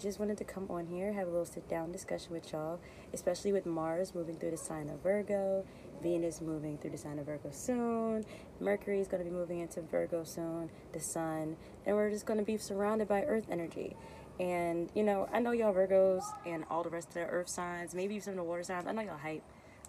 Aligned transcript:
just 0.00 0.18
wanted 0.18 0.38
to 0.38 0.44
come 0.44 0.66
on 0.70 0.86
here, 0.86 1.12
have 1.12 1.28
a 1.28 1.30
little 1.30 1.44
sit 1.44 1.68
down 1.68 1.92
discussion 1.92 2.32
with 2.32 2.50
y'all, 2.52 2.80
especially 3.12 3.52
with 3.52 3.66
Mars 3.66 4.14
moving 4.14 4.36
through 4.36 4.52
the 4.52 4.56
sign 4.56 4.88
of 4.88 5.02
Virgo, 5.02 5.64
Venus 6.02 6.40
moving 6.40 6.78
through 6.78 6.90
the 6.90 6.98
sign 6.98 7.18
of 7.18 7.26
Virgo 7.26 7.50
soon, 7.52 8.24
Mercury 8.60 9.00
is 9.00 9.08
going 9.08 9.22
to 9.22 9.30
be 9.30 9.34
moving 9.34 9.60
into 9.60 9.82
Virgo 9.82 10.24
soon, 10.24 10.70
the 10.92 11.00
Sun, 11.00 11.56
and 11.84 11.94
we're 11.94 12.10
just 12.10 12.24
going 12.24 12.38
to 12.38 12.44
be 12.44 12.56
surrounded 12.56 13.08
by 13.08 13.22
Earth 13.22 13.44
energy. 13.50 13.94
And, 14.40 14.90
you 14.94 15.02
know, 15.02 15.28
I 15.32 15.38
know 15.38 15.50
y'all 15.50 15.74
Virgos 15.74 16.22
and 16.46 16.64
all 16.70 16.82
the 16.82 16.88
rest 16.88 17.08
of 17.08 17.14
the 17.14 17.26
Earth 17.26 17.50
signs, 17.50 17.94
maybe 17.94 18.18
some 18.20 18.32
of 18.32 18.36
the 18.38 18.44
water 18.44 18.62
signs, 18.62 18.86
I 18.86 18.92
know 18.92 19.02
y'all 19.02 19.18
hype. 19.18 19.42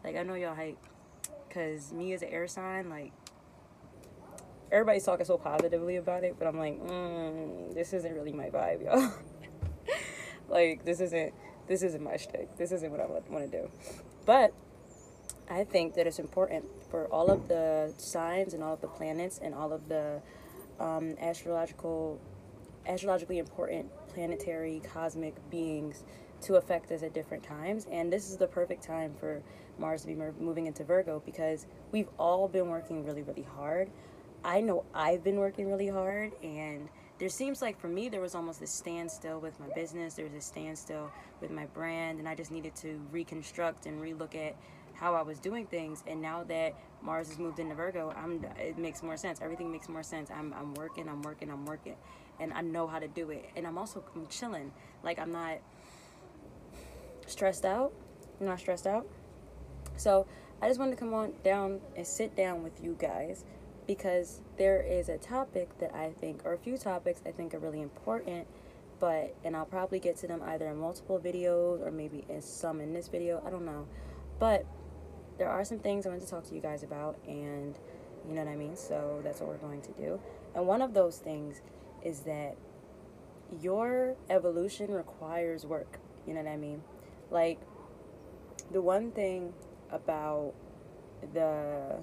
Like, 0.04 0.18
I 0.18 0.23
know 0.23 0.33
y'all 0.33 0.55
hype. 0.55 0.78
Because 1.47 1.93
me 1.93 2.11
as 2.14 2.21
an 2.21 2.29
air 2.29 2.47
sign, 2.47 2.89
like, 2.89 3.14
everybody's 4.71 5.05
talking 5.05 5.25
so 5.25 5.37
positively 5.37 5.96
about 5.96 6.25
it, 6.25 6.36
but 6.37 6.47
I'm 6.47 6.57
like, 6.57 6.82
mm, 6.82 7.73
this 7.73 7.93
isn't 7.93 8.14
really 8.14 8.33
my 8.33 8.50
vibe, 8.50 8.83
y'all. 8.83 9.11
like, 10.51 10.86
this 10.86 11.00
isn't, 11.00 11.33
this 11.68 11.82
isn't 11.82 12.04
my 12.04 12.18
shtick. 12.18 12.57
This 12.57 12.71
isn't 12.71 12.91
what 12.91 13.00
I 13.00 13.05
want 13.05 13.51
to 13.51 13.61
do. 13.61 13.69
But 14.25 14.54
I 15.50 15.64
think 15.64 15.96
that 15.96 16.07
it's 16.07 16.19
important 16.19 16.65
for 16.89 17.07
all 17.07 17.32
of 17.32 17.47
the 17.47 17.93
signs 17.97 18.54
and 18.54 18.64
all 18.64 18.74
of 18.74 18.82
the 18.82 18.87
planets 18.87 19.39
and 19.41 19.54
all 19.54 19.74
of 19.74 19.89
the 19.89 20.21
um, 20.79 21.15
astrological, 21.19 22.19
astrologically 22.87 23.37
important 23.37 23.89
planetary 24.10 24.82
cosmic 24.93 25.36
beings 25.50 26.04
to 26.41 26.55
affect 26.55 26.91
us 26.91 27.04
at 27.04 27.13
different 27.13 27.43
times. 27.43 27.86
And 27.91 28.11
this 28.11 28.29
is 28.29 28.38
the 28.38 28.47
perfect 28.47 28.83
time 28.83 29.13
for 29.19 29.41
Mars 29.77 30.02
to 30.02 30.07
be 30.07 30.15
moving 30.15 30.68
into 30.68 30.83
Virgo 30.83 31.21
because 31.25 31.65
we've 31.91 32.09
all 32.17 32.47
been 32.47 32.67
working 32.67 33.05
really, 33.05 33.22
really 33.22 33.45
hard. 33.55 33.89
I 34.44 34.61
know 34.61 34.86
I've 34.94 35.23
been 35.23 35.38
working 35.38 35.69
really 35.69 35.88
hard, 35.88 36.31
and 36.41 36.89
there 37.22 37.30
seems 37.30 37.61
like 37.61 37.80
for 37.80 37.88
me, 37.88 38.09
there 38.09 38.20
was 38.20 38.34
almost 38.34 38.64
a 38.64 38.67
standstill 38.67 39.39
with 39.39 39.59
my 39.59 39.67
business, 39.75 40.16
there 40.16 40.25
was 40.25 40.33
a 40.33 40.41
standstill 40.41 41.11
with 41.39 41.52
my 41.52 41.67
brand, 41.67 42.17
and 42.17 42.28
I 42.28 42.33
just 42.33 42.50
needed 42.50 42.73
to 42.78 43.00
reconstruct 43.11 43.86
and 43.86 44.02
relook 44.02 44.33
at 44.33 44.55
how 44.95 45.13
I 45.13 45.22
was 45.22 45.38
doing 45.38 45.67
things. 45.67 46.03
And 46.08 46.19
now 46.19 46.44
that 46.45 46.73
Mars 47.00 47.28
has 47.28 47.38
moved 47.38 47.59
into 47.59 47.75
Virgo, 47.75 48.11
I'm 48.17 48.44
it 48.59 48.80
makes 48.80 49.03
more 49.03 49.17
sense. 49.17 49.39
Everything 49.39 49.72
makes 49.72 49.88
more 49.88 50.02
sense. 50.02 50.31
I'm 50.31 50.52
I'm 50.53 50.73
working, 50.73 51.08
I'm 51.08 51.22
working, 51.22 51.52
I'm 51.52 51.63
working, 51.63 51.95
and 52.39 52.52
I 52.53 52.61
know 52.61 52.88
how 52.88 52.97
to 52.97 53.08
do 53.08 53.30
it. 53.30 53.52
And 53.56 53.67
I'm 53.67 53.78
also 53.78 54.03
I'm 54.16 54.25
chilling. 54.25 54.72
Like 55.03 55.19
I'm 55.19 55.31
not 55.31 55.59
stressed 57.28 57.66
out. 57.66 57.94
I'm 58.39 58.47
not 58.47 58.59
stressed 58.59 58.88
out. 58.88 59.06
So 59.95 60.25
I 60.59 60.67
just 60.67 60.80
wanted 60.80 60.94
to 60.94 60.97
come 60.97 61.13
on 61.13 61.33
down 61.44 61.81
and 61.95 62.08
sit 62.08 62.35
down 62.35 62.63
with 62.63 62.83
you 62.83 62.95
guys 62.97 63.45
because 63.87 64.41
there 64.57 64.81
is 64.81 65.09
a 65.09 65.17
topic 65.17 65.77
that 65.79 65.93
I 65.93 66.11
think, 66.11 66.41
or 66.45 66.53
a 66.53 66.57
few 66.57 66.77
topics 66.77 67.21
I 67.25 67.31
think 67.31 67.53
are 67.53 67.59
really 67.59 67.81
important. 67.81 68.47
But 68.99 69.35
and 69.43 69.55
I'll 69.55 69.65
probably 69.65 69.99
get 69.99 70.17
to 70.17 70.27
them 70.27 70.43
either 70.45 70.67
in 70.67 70.77
multiple 70.77 71.19
videos 71.19 71.85
or 71.85 71.89
maybe 71.89 72.23
in 72.29 72.41
some 72.41 72.79
in 72.79 72.93
this 72.93 73.07
video. 73.07 73.41
I 73.45 73.49
don't 73.49 73.65
know, 73.65 73.88
but 74.39 74.65
there 75.39 75.49
are 75.49 75.65
some 75.65 75.79
things 75.79 76.05
I 76.05 76.09
want 76.09 76.21
to 76.21 76.27
talk 76.27 76.47
to 76.49 76.53
you 76.53 76.61
guys 76.61 76.83
about, 76.83 77.17
and 77.27 77.75
you 78.27 78.35
know 78.35 78.43
what 78.43 78.51
I 78.51 78.55
mean? 78.55 78.75
So 78.75 79.21
that's 79.23 79.39
what 79.39 79.49
we're 79.49 79.57
going 79.57 79.81
to 79.81 79.91
do. 79.93 80.19
And 80.53 80.67
one 80.67 80.83
of 80.83 80.93
those 80.93 81.17
things 81.17 81.61
is 82.03 82.19
that 82.21 82.55
your 83.59 84.16
evolution 84.29 84.91
requires 84.91 85.66
work. 85.66 85.99
You 86.27 86.35
know 86.35 86.41
what 86.41 86.51
I 86.51 86.57
mean? 86.57 86.83
Like, 87.31 87.59
the 88.71 88.81
one 88.81 89.11
thing 89.11 89.53
about 89.89 90.53
the 91.33 91.97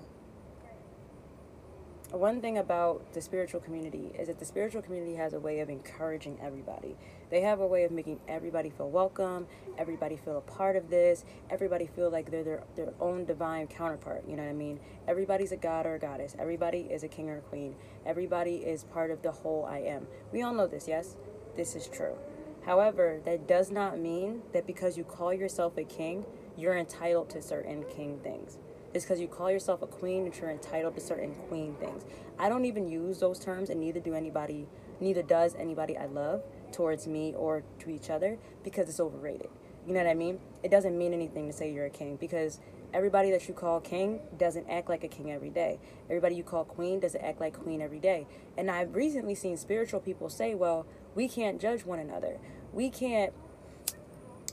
one 2.17 2.41
thing 2.41 2.57
about 2.57 3.13
the 3.13 3.21
spiritual 3.21 3.61
community 3.61 4.13
is 4.19 4.29
that 4.29 4.39
the 4.39 4.45
spiritual 4.47 4.81
community 4.81 5.15
has 5.17 5.35
a 5.35 5.41
way 5.41 5.61
of 5.61 5.69
encouraging 5.69 6.39
everybody. 6.43 6.97
They 7.29 7.43
have 7.43 7.61
a 7.61 7.67
way 7.67 7.85
of 7.85 7.91
making 7.91 8.21
everybody 8.27 8.71
feel 8.71 8.89
welcome, 8.89 9.47
everybody 9.77 10.17
feel 10.17 10.39
a 10.39 10.41
part 10.41 10.77
of 10.77 10.89
this, 10.89 11.27
everybody 11.51 11.87
feel 11.87 12.09
like 12.09 12.31
they're 12.31 12.43
their, 12.43 12.63
their 12.77 12.95
own 12.99 13.27
divine 13.27 13.67
counterpart. 13.67 14.25
You 14.27 14.37
know 14.37 14.43
what 14.43 14.49
I 14.49 14.55
mean? 14.55 14.81
Everybody's 15.07 15.53
a 15.53 15.59
god 15.59 15.85
or 15.85 15.97
a 15.97 15.99
goddess. 15.99 16.35
Everybody 16.39 16.89
is 16.91 17.03
a 17.03 17.09
king 17.09 17.29
or 17.29 17.39
a 17.39 17.43
queen. 17.43 17.75
Everybody 18.07 18.57
is 18.57 18.85
part 18.85 19.11
of 19.11 19.21
the 19.21 19.31
whole 19.31 19.67
I 19.67 19.81
am. 19.81 20.07
We 20.33 20.41
all 20.41 20.55
know 20.55 20.67
this, 20.67 20.89
yes? 20.89 21.15
This 21.57 21.77
is 21.77 21.89
true. 21.89 22.17
However, 22.65 23.21
that 23.27 23.47
does 23.47 23.71
not 23.71 23.99
mean 23.99 24.41
that 24.55 24.67
because 24.67 24.97
you 24.97 25.05
call 25.05 25.35
yourself 25.35 25.77
a 25.77 25.85
king, 25.85 26.25
you're 26.57 26.77
entitled 26.77 27.29
to 27.31 27.43
certain 27.43 27.85
king 27.85 28.19
things 28.23 28.57
is 28.95 29.05
because 29.05 29.21
you 29.21 29.29
call 29.29 29.51
yourself 29.51 29.83
a 29.83 29.87
queen 29.87 30.25
and 30.25 30.37
you're 30.37 30.51
entitled 30.51 30.95
to 30.95 31.01
certain 31.01 31.35
queen 31.49 31.75
things. 31.75 32.05
I 32.39 32.49
don't 32.49 32.65
even 32.65 32.89
use 32.89 33.19
those 33.19 33.39
terms, 33.39 33.71
and 33.71 33.81
neither 33.81 34.01
do 34.01 34.15
anybody, 34.15 34.67
neither 35.01 35.23
does 35.23 35.55
anybody 35.57 35.97
I 35.97 36.07
love 36.07 36.43
towards 36.73 37.07
me 37.07 37.35
or 37.37 37.63
to 37.81 37.91
each 37.91 38.11
other 38.11 38.39
because 38.65 38.89
it's 38.89 39.01
overrated. 39.01 39.49
You 39.87 39.95
know 39.95 40.01
what 40.01 40.11
I 40.11 40.15
mean? 40.15 40.39
It 40.63 40.71
doesn't 40.71 40.97
mean 40.97 41.15
anything 41.15 41.47
to 41.47 41.53
say 41.53 41.73
you're 41.73 41.87
a 41.87 41.91
king 41.91 42.17
because 42.17 42.61
everybody 42.93 43.31
that 43.31 43.49
you 43.49 43.55
call 43.55 43.81
king 43.81 44.21
doesn't 44.37 44.69
act 44.69 44.89
like 44.89 45.05
a 45.05 45.09
king 45.09 45.31
every 45.31 45.51
day. 45.51 45.79
Everybody 46.09 46.35
you 46.35 46.43
call 46.43 46.65
queen 46.65 47.01
doesn't 47.01 47.21
act 47.21 47.41
like 47.41 47.59
queen 47.59 47.81
every 47.81 47.99
day. 47.99 48.27
And 48.57 48.71
I've 48.71 48.95
recently 48.95 49.35
seen 49.35 49.57
spiritual 49.57 50.01
people 50.01 50.29
say, 50.29 50.55
well, 50.55 50.87
we 51.15 51.29
can't 51.29 51.61
judge 51.61 51.85
one 51.85 51.99
another. 51.99 52.39
We 52.73 52.91
can't 52.91 53.33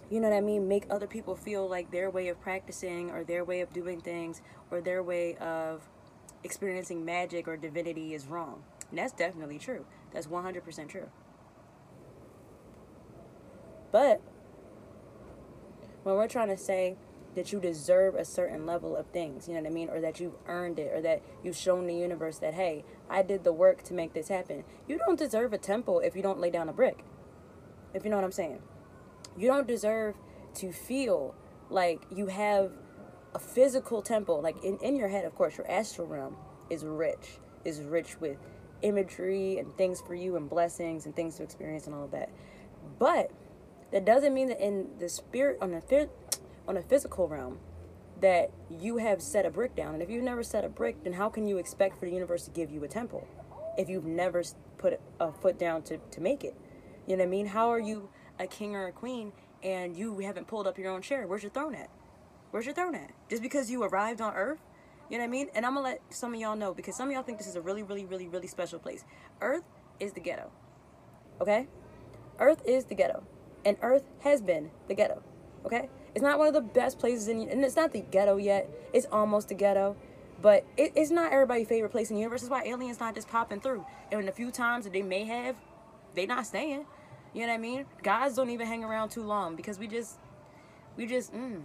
you 0.09 0.19
know 0.19 0.29
what 0.29 0.38
I 0.38 0.41
mean, 0.41 0.67
make 0.67 0.85
other 0.89 1.07
people 1.07 1.35
feel 1.35 1.67
like 1.67 1.91
their 1.91 2.09
way 2.09 2.27
of 2.27 2.39
practicing 2.39 3.09
or 3.09 3.23
their 3.23 3.43
way 3.43 3.61
of 3.61 3.73
doing 3.73 4.01
things 4.01 4.41
or 4.69 4.81
their 4.81 5.01
way 5.01 5.35
of 5.38 5.88
experiencing 6.43 7.03
magic 7.03 7.47
or 7.47 7.57
divinity 7.57 8.13
is 8.13 8.27
wrong. 8.27 8.63
And 8.89 8.99
that's 8.99 9.13
definitely 9.13 9.57
true. 9.57 9.85
That's 10.13 10.27
100% 10.27 10.89
true. 10.89 11.09
But 13.91 14.21
when 16.03 16.15
we're 16.15 16.27
trying 16.27 16.49
to 16.49 16.57
say 16.57 16.97
that 17.33 17.51
you 17.51 17.59
deserve 17.59 18.15
a 18.15 18.25
certain 18.25 18.65
level 18.65 18.95
of 18.95 19.07
things, 19.07 19.47
you 19.47 19.55
know 19.55 19.61
what 19.61 19.69
I 19.69 19.73
mean, 19.73 19.89
or 19.89 19.99
that 20.01 20.19
you've 20.19 20.35
earned 20.47 20.79
it, 20.79 20.91
or 20.94 21.01
that 21.01 21.21
you've 21.44 21.57
shown 21.57 21.88
the 21.88 21.95
universe 21.95 22.38
that, 22.39 22.53
hey, 22.53 22.85
I 23.09 23.23
did 23.23 23.44
the 23.44 23.51
work 23.51 23.83
to 23.83 23.94
make 23.94 24.13
this 24.13 24.27
happen, 24.27 24.63
you 24.88 24.97
don't 24.97 25.17
deserve 25.17 25.51
a 25.51 25.57
temple 25.57 25.99
if 25.99 26.15
you 26.15 26.21
don't 26.21 26.39
lay 26.39 26.51
down 26.51 26.69
a 26.69 26.73
brick. 26.73 27.03
If 27.94 28.03
you 28.03 28.11
know 28.11 28.17
what 28.17 28.25
I'm 28.25 28.31
saying. 28.31 28.61
You 29.38 29.47
don't 29.47 29.68
deserve 29.68 30.16
to 30.56 30.72
feel 30.72 31.35
like 31.69 32.01
you 32.13 32.28
have 32.28 32.72
a 33.34 33.40
physical 33.40 34.01
temple. 34.01 34.41
Like 34.41 34.63
in, 34.63 34.78
in 34.78 34.96
your 34.96 35.07
head, 35.07 35.25
of 35.25 35.35
course, 35.35 35.57
your 35.57 35.69
astral 35.69 36.07
realm 36.07 36.38
is 36.69 36.84
rich, 36.85 37.38
is 37.63 37.81
rich 37.81 38.19
with 38.19 38.38
imagery 38.81 39.57
and 39.57 39.75
things 39.78 40.01
for 40.01 40.16
you 40.16 40.35
and 40.35 40.50
blessings 40.50 41.06
and 41.06 41.16
things 41.16 41.35
to 41.38 41.44
experience 41.44 41.85
and 41.85 41.95
all 41.95 42.06
of 42.06 42.12
that. 42.12 42.29
But 43.00 43.31
that 43.91 44.06
doesn't 44.06 44.34
mean 44.34 44.47
that 44.50 44.59
in 44.59 44.90
the 45.00 45.09
spirit 45.09 45.57
on 45.62 45.72
the 45.72 46.09
on 46.68 46.78
a 46.78 46.81
physical 46.81 47.28
realm 47.28 47.59
that 48.22 48.51
you 48.69 48.97
have 48.97 49.22
set 49.22 49.45
a 49.45 49.50
brick 49.50 49.75
down. 49.75 49.94
And 49.94 50.01
if 50.01 50.09
you've 50.09 50.24
never 50.24 50.44
set 50.44 50.63
a 50.63 50.69
brick, 50.69 51.03
then 51.03 51.13
how 51.13 51.29
can 51.29 51.47
you 51.47 51.57
expect 51.57 52.00
for 52.00 52.06
the 52.06 52.12
universe 52.12 52.45
to 52.45 52.51
give 52.51 52.72
you 52.72 52.84
a 52.84 52.88
temple 52.88 53.28
if 53.78 53.90
you've 53.90 54.06
never 54.06 54.44
put 54.78 55.00
a 55.19 55.31
foot 55.31 55.59
down 55.59 55.84
to, 55.84 55.97
to 55.97 56.22
make 56.22 56.44
it? 56.44 56.56
You 57.07 57.18
know 57.18 57.24
what 57.24 57.28
I 57.28 57.31
mean? 57.31 57.45
How 57.47 57.69
are 57.69 57.79
you 57.79 58.09
a 58.40 58.47
king 58.47 58.75
or 58.75 58.88
a 58.88 58.91
queen 58.91 59.31
and 59.63 59.97
you 59.97 60.19
haven't 60.19 60.47
pulled 60.47 60.68
up 60.68 60.78
your 60.78 60.91
own 60.91 61.01
chair. 61.01 61.25
Where's 61.28 61.44
your 61.44 61.51
throne 61.51 61.75
at? 61.75 61.90
Where's 62.51 62.66
your 62.66 62.75
throne 62.75 62.96
at? 62.96 63.12
Just 63.29 63.41
because 63.41 63.69
you 63.69 63.84
arrived 63.84 64.22
on 64.22 64.34
Earth? 64.34 64.59
You 65.09 65.18
know 65.18 65.23
what 65.23 65.29
I 65.29 65.31
mean? 65.31 65.47
And 65.53 65.66
I'm 65.66 65.73
gonna 65.73 65.85
let 65.85 66.01
some 66.09 66.34
of 66.34 66.40
y'all 66.40 66.56
know 66.56 66.74
because 66.74 66.95
some 66.95 67.09
of 67.09 67.13
y'all 67.13 67.24
think 67.24 67.38
this 67.38 67.47
is 67.47 67.56
a 67.56 67.62
really, 67.62 67.84
really, 67.84 68.06
really, 68.06 68.28
really 68.28 68.47
special 68.47 68.79
place. 68.79 69.03
Earth 69.41 69.63
is 70.00 70.13
the 70.13 70.19
ghetto. 70.19 70.51
Okay? 71.41 71.68
Earth 72.40 72.62
is 72.66 72.85
the 72.85 72.95
ghetto. 72.95 73.24
And 73.66 73.78
Earth 73.81 74.03
has 74.22 74.41
been 74.41 74.72
the 74.88 74.95
ghetto. 74.95 75.22
Okay? 75.66 75.90
It's 76.13 76.24
not 76.24 76.40
one 76.40 76.47
of 76.47 76.53
the 76.53 76.62
best 76.62 77.00
places 77.00 77.28
in 77.28 77.41
and 77.50 77.63
it's 77.63 77.75
not 77.75 77.91
the 77.91 78.01
ghetto 78.01 78.38
yet. 78.38 78.69
It's 78.94 79.07
almost 79.12 79.50
the 79.50 79.56
ghetto. 79.56 79.95
But 80.41 80.66
it, 80.78 80.91
it's 80.95 81.12
not 81.12 81.31
everybody's 81.31 81.68
favorite 81.68 81.90
place 81.90 82.09
in 82.09 82.16
the 82.16 82.22
universe. 82.22 82.41
That's 82.41 82.51
why 82.51 82.63
aliens 82.63 83.00
not 83.00 83.16
just 83.16 83.28
popping 83.28 83.62
through. 83.62 83.85
And 84.12 84.27
a 84.27 84.31
few 84.31 84.51
times 84.51 84.86
that 84.86 84.94
they 84.94 85.01
may 85.01 85.24
have, 85.25 85.56
they 86.13 86.25
not 86.25 86.45
staying. 86.45 86.86
You 87.35 87.41
know 87.41 87.47
what 87.47 87.53
I 87.55 87.57
mean? 87.57 87.85
Guys 88.01 88.35
don't 88.35 88.49
even 88.49 88.65
hang 88.65 88.85
around 88.85 89.09
too 89.09 89.23
long 89.23 89.57
because 89.57 89.77
we 89.77 89.87
just, 89.87 90.19
we 90.95 91.05
just, 91.05 91.33
mm. 91.33 91.63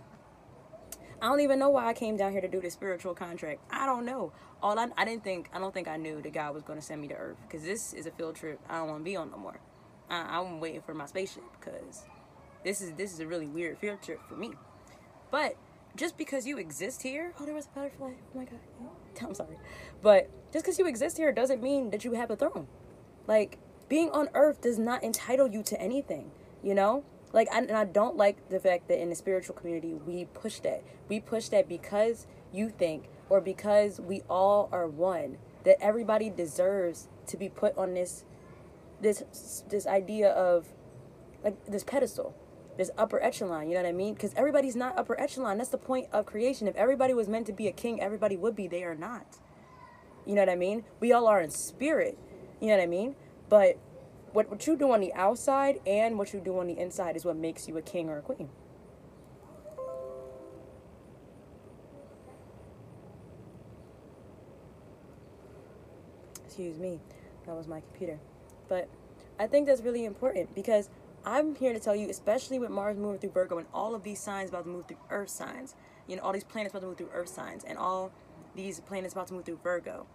I 1.22 1.26
don't 1.26 1.38
even 1.38 1.60
know 1.60 1.70
why 1.70 1.86
I 1.86 1.92
came 1.92 2.16
down 2.16 2.32
here 2.32 2.40
to 2.40 2.48
do 2.48 2.60
this 2.60 2.72
spiritual 2.72 3.14
contract. 3.14 3.60
I 3.70 3.86
don't 3.86 4.04
know. 4.04 4.32
All 4.64 4.76
I, 4.76 4.88
I 4.96 5.04
didn't 5.04 5.22
think, 5.22 5.48
I 5.54 5.60
don't 5.60 5.72
think 5.72 5.86
I 5.86 5.96
knew 5.96 6.20
that 6.22 6.32
God 6.32 6.54
was 6.54 6.64
going 6.64 6.76
to 6.76 6.84
send 6.84 7.00
me 7.00 7.06
to 7.06 7.14
Earth 7.14 7.36
because 7.46 7.64
this 7.64 7.92
is 7.94 8.06
a 8.06 8.10
field 8.10 8.34
trip 8.34 8.58
I 8.68 8.78
don't 8.78 8.88
want 8.88 9.00
to 9.00 9.04
be 9.04 9.14
on 9.14 9.30
no 9.30 9.36
more. 9.36 9.60
I, 10.10 10.38
I'm 10.38 10.58
waiting 10.58 10.82
for 10.82 10.92
my 10.92 11.06
spaceship 11.06 11.44
because 11.60 12.02
this 12.64 12.80
is 12.80 12.92
this 12.94 13.12
is 13.12 13.20
a 13.20 13.26
really 13.28 13.46
weird 13.46 13.78
field 13.78 14.02
trip 14.02 14.20
for 14.28 14.34
me. 14.34 14.54
But 15.30 15.54
just 15.94 16.18
because 16.18 16.48
you 16.48 16.58
exist 16.58 17.00
here, 17.02 17.32
oh, 17.38 17.44
there 17.44 17.54
was 17.54 17.66
a 17.66 17.78
butterfly. 17.78 18.10
Oh 18.10 18.38
my 18.38 18.44
god, 18.44 18.58
I'm 19.22 19.34
sorry, 19.34 19.56
but 20.02 20.28
just 20.52 20.64
because 20.64 20.80
you 20.80 20.88
exist 20.88 21.16
here 21.16 21.30
doesn't 21.30 21.62
mean 21.62 21.90
that 21.90 22.04
you 22.04 22.14
have 22.14 22.30
a 22.32 22.36
throne. 22.36 22.66
Like 23.28 23.58
being 23.90 24.08
on 24.12 24.28
earth 24.34 24.62
does 24.62 24.78
not 24.78 25.02
entitle 25.02 25.48
you 25.48 25.62
to 25.64 25.78
anything, 25.78 26.30
you 26.62 26.74
know? 26.74 27.04
Like, 27.32 27.48
I, 27.52 27.58
and 27.58 27.72
I 27.72 27.84
don't 27.84 28.16
like 28.16 28.48
the 28.48 28.60
fact 28.60 28.88
that 28.88 29.02
in 29.02 29.10
the 29.10 29.16
spiritual 29.16 29.54
community, 29.54 29.94
we 29.94 30.26
push 30.26 30.60
that. 30.60 30.82
We 31.08 31.20
push 31.20 31.48
that 31.48 31.68
because 31.68 32.26
you 32.52 32.70
think, 32.70 33.08
or 33.28 33.40
because 33.40 34.00
we 34.00 34.22
all 34.30 34.68
are 34.72 34.86
one, 34.86 35.38
that 35.64 35.76
everybody 35.82 36.30
deserves 36.30 37.08
to 37.26 37.36
be 37.36 37.48
put 37.48 37.76
on 37.76 37.94
this, 37.94 38.24
this, 39.00 39.64
this 39.68 39.86
idea 39.86 40.30
of 40.30 40.68
like 41.42 41.56
this 41.66 41.82
pedestal, 41.82 42.34
this 42.76 42.90
upper 42.96 43.20
echelon. 43.20 43.68
You 43.68 43.74
know 43.74 43.82
what 43.82 43.88
I 43.88 43.92
mean? 43.92 44.14
Because 44.14 44.32
everybody's 44.34 44.76
not 44.76 44.96
upper 44.96 45.18
echelon. 45.20 45.58
That's 45.58 45.70
the 45.70 45.78
point 45.78 46.06
of 46.12 46.26
creation. 46.26 46.68
If 46.68 46.76
everybody 46.76 47.12
was 47.12 47.28
meant 47.28 47.46
to 47.46 47.52
be 47.52 47.66
a 47.66 47.72
king, 47.72 48.00
everybody 48.00 48.36
would 48.36 48.54
be. 48.54 48.68
They 48.68 48.84
are 48.84 48.94
not. 48.94 49.38
You 50.24 50.34
know 50.34 50.42
what 50.42 50.48
I 50.48 50.56
mean? 50.56 50.84
We 51.00 51.12
all 51.12 51.26
are 51.26 51.40
in 51.40 51.50
spirit. 51.50 52.18
You 52.60 52.68
know 52.68 52.76
what 52.76 52.82
I 52.82 52.86
mean? 52.86 53.16
But 53.50 53.78
what, 54.32 54.48
what 54.48 54.66
you 54.66 54.76
do 54.76 54.92
on 54.92 55.00
the 55.00 55.12
outside 55.12 55.80
and 55.84 56.16
what 56.16 56.32
you 56.32 56.40
do 56.40 56.58
on 56.58 56.68
the 56.68 56.78
inside 56.78 57.16
is 57.16 57.24
what 57.24 57.36
makes 57.36 57.68
you 57.68 57.76
a 57.76 57.82
king 57.82 58.08
or 58.08 58.18
a 58.18 58.22
queen. 58.22 58.48
Excuse 66.46 66.78
me. 66.78 67.00
That 67.46 67.56
was 67.56 67.66
my 67.66 67.80
computer. 67.80 68.18
But 68.68 68.88
I 69.38 69.48
think 69.48 69.66
that's 69.66 69.82
really 69.82 70.04
important 70.04 70.54
because 70.54 70.88
I'm 71.24 71.56
here 71.56 71.72
to 71.72 71.80
tell 71.80 71.96
you, 71.96 72.08
especially 72.08 72.60
with 72.60 72.70
Mars 72.70 72.96
moving 72.96 73.18
through 73.18 73.30
Virgo 73.30 73.58
and 73.58 73.66
all 73.74 73.94
of 73.96 74.04
these 74.04 74.20
signs 74.20 74.50
about 74.50 74.64
to 74.64 74.70
move 74.70 74.86
through 74.86 74.98
Earth 75.10 75.28
signs, 75.28 75.74
you 76.06 76.14
know, 76.14 76.22
all 76.22 76.32
these 76.32 76.44
planets 76.44 76.72
about 76.72 76.82
to 76.82 76.86
move 76.86 76.98
through 76.98 77.10
Earth 77.12 77.28
signs 77.28 77.64
and 77.64 77.76
all 77.76 78.12
these 78.54 78.78
planets 78.78 79.12
about 79.12 79.26
to 79.28 79.34
move 79.34 79.44
through 79.44 79.58
Virgo. 79.62 80.06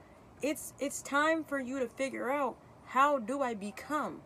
It's 0.41 0.73
it's 0.79 1.01
time 1.01 1.43
for 1.43 1.59
you 1.59 1.79
to 1.79 1.87
figure 1.87 2.31
out 2.31 2.55
how 2.95 3.19
do 3.19 3.41
I 3.41 3.53
become 3.53 4.21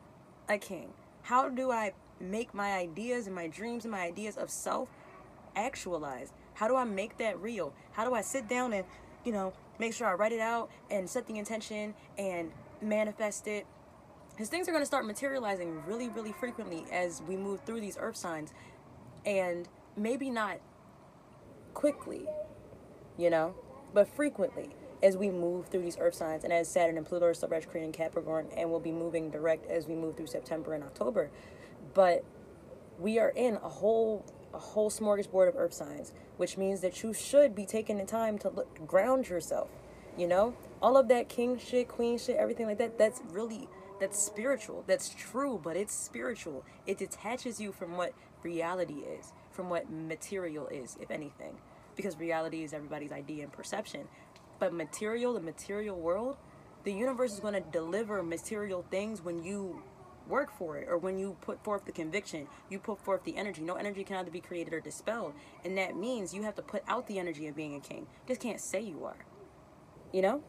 a 0.48 0.60
king? 0.60 0.94
How 1.24 1.50
do 1.50 1.72
I 1.72 1.94
make 2.20 2.54
my 2.54 2.74
ideas 2.74 3.26
and 3.26 3.36
my 3.36 3.48
dreams 3.48 3.84
and 3.84 3.92
my 3.92 4.02
ideas 4.02 4.38
of 4.38 4.52
self 4.52 4.90
actualized? 5.56 6.34
How 6.54 6.68
do 6.68 6.76
I 6.76 6.84
make 6.84 7.18
that 7.18 7.42
real? 7.42 7.74
How 7.94 8.06
do 8.06 8.14
I 8.14 8.22
sit 8.22 8.48
down 8.48 8.74
and, 8.74 8.86
you 9.26 9.32
know, 9.32 9.54
make 9.80 9.96
sure 9.96 10.06
I 10.06 10.14
write 10.14 10.34
it 10.34 10.40
out 10.40 10.70
and 10.92 11.10
set 11.10 11.26
the 11.26 11.40
intention 11.40 11.96
and 12.16 12.52
manifest 12.80 13.48
it? 13.48 13.66
Because 14.30 14.50
things 14.50 14.68
are 14.68 14.72
going 14.72 14.84
to 14.84 14.86
start 14.86 15.04
materializing 15.04 15.82
really, 15.88 16.10
really 16.10 16.34
frequently 16.34 16.86
as 16.92 17.24
we 17.28 17.38
move 17.38 17.62
through 17.62 17.82
these 17.82 17.98
earth 18.00 18.18
signs. 18.18 18.54
And 19.26 19.68
maybe 19.98 20.30
not 20.30 20.60
quickly, 21.74 22.28
you 23.18 23.32
know, 23.32 23.56
but 23.96 24.08
frequently 24.08 24.76
as 25.02 25.16
we 25.16 25.30
move 25.30 25.68
through 25.68 25.82
these 25.82 25.98
earth 26.00 26.16
signs 26.16 26.44
and 26.44 26.52
as 26.52 26.68
Saturn 26.68 26.98
and 26.98 27.06
Pluto 27.06 27.26
are 27.26 27.34
still 27.34 27.50
retrograde 27.50 27.84
in 27.84 27.92
Capricorn 27.92 28.48
and 28.56 28.70
we'll 28.70 28.80
be 28.80 28.92
moving 28.92 29.30
direct 29.30 29.70
as 29.70 29.88
we 29.88 29.96
move 29.96 30.18
through 30.18 30.28
September 30.28 30.74
and 30.74 30.84
October. 30.84 31.30
But 31.94 32.24
we 32.98 33.20
are 33.20 33.30
in 33.30 33.56
a 33.56 33.70
whole 33.70 34.26
a 34.54 34.60
whole 34.60 34.90
smorgasbord 34.90 35.48
of 35.48 35.56
earth 35.56 35.74
signs, 35.74 36.12
which 36.38 36.58
means 36.58 36.82
that 36.82 37.04
you 37.04 37.14
should 37.14 37.54
be 37.54 37.66
taking 37.66 38.00
the 38.00 38.06
time 38.06 38.40
to 38.40 38.50
look, 38.50 38.88
ground 38.88 39.30
yourself. 39.30 39.70
You 40.18 40.28
know, 40.28 40.56
all 40.82 40.98
of 40.98 41.08
that 41.10 41.30
king 41.30 41.60
shit, 41.60 41.88
queen 41.88 42.18
shit, 42.18 42.36
everything 42.36 42.66
like 42.66 42.80
that. 42.80 42.98
That's 42.98 43.22
really 43.32 43.70
that's 44.00 44.18
spiritual. 44.18 44.84
That's 44.88 45.10
true, 45.10 45.60
but 45.62 45.76
it's 45.76 45.94
spiritual. 45.94 46.64
It 46.88 46.98
detaches 46.98 47.60
you 47.60 47.72
from 47.72 47.98
what 47.98 48.14
reality 48.44 49.02
is, 49.20 49.34
from 49.52 49.70
what 49.70 49.92
material 49.92 50.68
is, 50.68 50.98
if 51.02 51.12
anything, 51.12 51.58
because 51.96 52.18
reality 52.18 52.64
is 52.64 52.74
everybody's 52.74 53.12
idea 53.12 53.44
and 53.44 53.52
perception. 53.52 54.08
But 54.60 54.74
material, 54.74 55.34
the 55.34 55.40
material 55.40 55.98
world, 55.98 56.38
the 56.84 56.94
universe 56.94 57.34
is 57.34 57.40
going 57.40 57.54
to 57.54 57.62
deliver 57.62 58.22
material 58.22 58.86
things 58.90 59.22
when 59.24 59.44
you 59.44 59.82
work 60.28 60.52
for 60.52 60.78
it 60.78 60.88
or 60.88 60.98
when 60.98 61.18
you 61.18 61.36
put 61.42 61.64
forth 61.64 61.86
the 61.86 61.92
conviction, 61.92 62.48
you 62.70 62.80
put 62.80 63.00
forth 63.00 63.24
the 63.24 63.36
energy. 63.36 63.62
No 63.62 63.76
energy 63.76 64.04
can 64.04 64.18
either 64.18 64.32
be 64.32 64.40
created 64.40 64.74
or 64.74 64.80
dispelled. 64.80 65.34
And 65.66 65.78
that 65.78 65.96
means 65.96 66.34
you 66.34 66.44
have 66.44 66.56
to 66.56 66.62
put 66.62 66.84
out 66.88 67.08
the 67.08 67.20
energy 67.20 67.48
of 67.48 67.56
being 67.56 67.76
a 67.76 67.80
king. 67.80 68.00
You 68.02 68.28
just 68.28 68.42
can't 68.42 68.62
say 68.62 68.82
you 68.82 69.04
are. 69.04 69.26
You 70.14 70.22
know? 70.22 70.44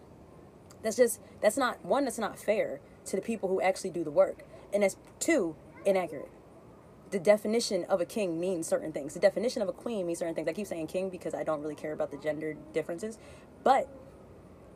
That's 0.83 0.97
just, 0.97 1.21
that's 1.41 1.57
not, 1.57 1.85
one, 1.85 2.05
that's 2.05 2.19
not 2.19 2.39
fair 2.39 2.81
to 3.07 3.17
the 3.17 3.23
people 3.23 3.49
who 3.49 3.61
actually 3.61 3.91
do 3.91 4.05
the 4.05 4.11
work. 4.11 4.45
And 4.73 4.83
that's 4.83 4.97
two, 5.19 5.57
inaccurate. 5.85 6.31
The 7.11 7.19
definition 7.19 7.85
of 7.85 8.01
a 8.01 8.05
king 8.05 8.39
means 8.39 8.69
certain 8.69 8.93
things. 8.93 9.15
The 9.15 9.21
definition 9.21 9.63
of 9.63 9.69
a 9.69 9.73
queen 9.73 10.07
means 10.07 10.21
certain 10.21 10.35
things. 10.35 10.47
I 10.47 10.53
keep 10.53 10.67
saying 10.67 10.87
king 10.87 11.11
because 11.11 11.35
I 11.35 11.43
don't 11.43 11.61
really 11.61 11.75
care 11.75 11.93
about 11.93 12.13
the 12.13 12.17
gender 12.17 12.57
differences. 12.73 13.19
But 13.65 13.89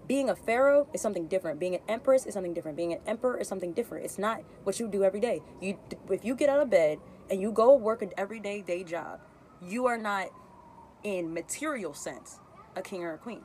being 0.06 0.28
a 0.28 0.36
pharaoh 0.36 0.86
is 0.92 1.00
something 1.00 1.28
different. 1.28 1.58
Being 1.58 1.74
an 1.74 1.80
empress 1.88 2.26
is 2.26 2.34
something 2.34 2.52
different. 2.52 2.76
Being 2.76 2.92
an 2.92 3.00
emperor 3.06 3.38
is 3.38 3.48
something 3.48 3.72
different. 3.72 4.04
It's 4.04 4.18
not 4.18 4.42
what 4.64 4.78
you 4.78 4.88
do 4.88 5.02
every 5.02 5.20
day. 5.20 5.40
You 5.60 5.78
if 6.10 6.24
you 6.24 6.34
get 6.34 6.48
out 6.48 6.60
of 6.60 6.70
bed 6.70 6.98
and 7.30 7.40
you 7.40 7.52
go 7.52 7.74
work 7.74 8.02
an 8.02 8.12
everyday 8.16 8.60
day 8.60 8.84
job, 8.84 9.20
you 9.62 9.86
are 9.86 9.98
not 9.98 10.28
in 11.02 11.32
material 11.32 11.94
sense 11.94 12.40
a 12.76 12.82
king 12.82 13.02
or 13.02 13.14
a 13.14 13.18
queen. 13.18 13.42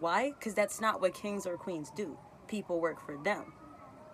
Why? 0.00 0.34
Cuz 0.40 0.54
that's 0.54 0.80
not 0.80 1.00
what 1.00 1.14
kings 1.14 1.46
or 1.46 1.56
queens 1.56 1.90
do. 1.94 2.18
People 2.48 2.80
work 2.80 3.00
for 3.00 3.16
them. 3.16 3.52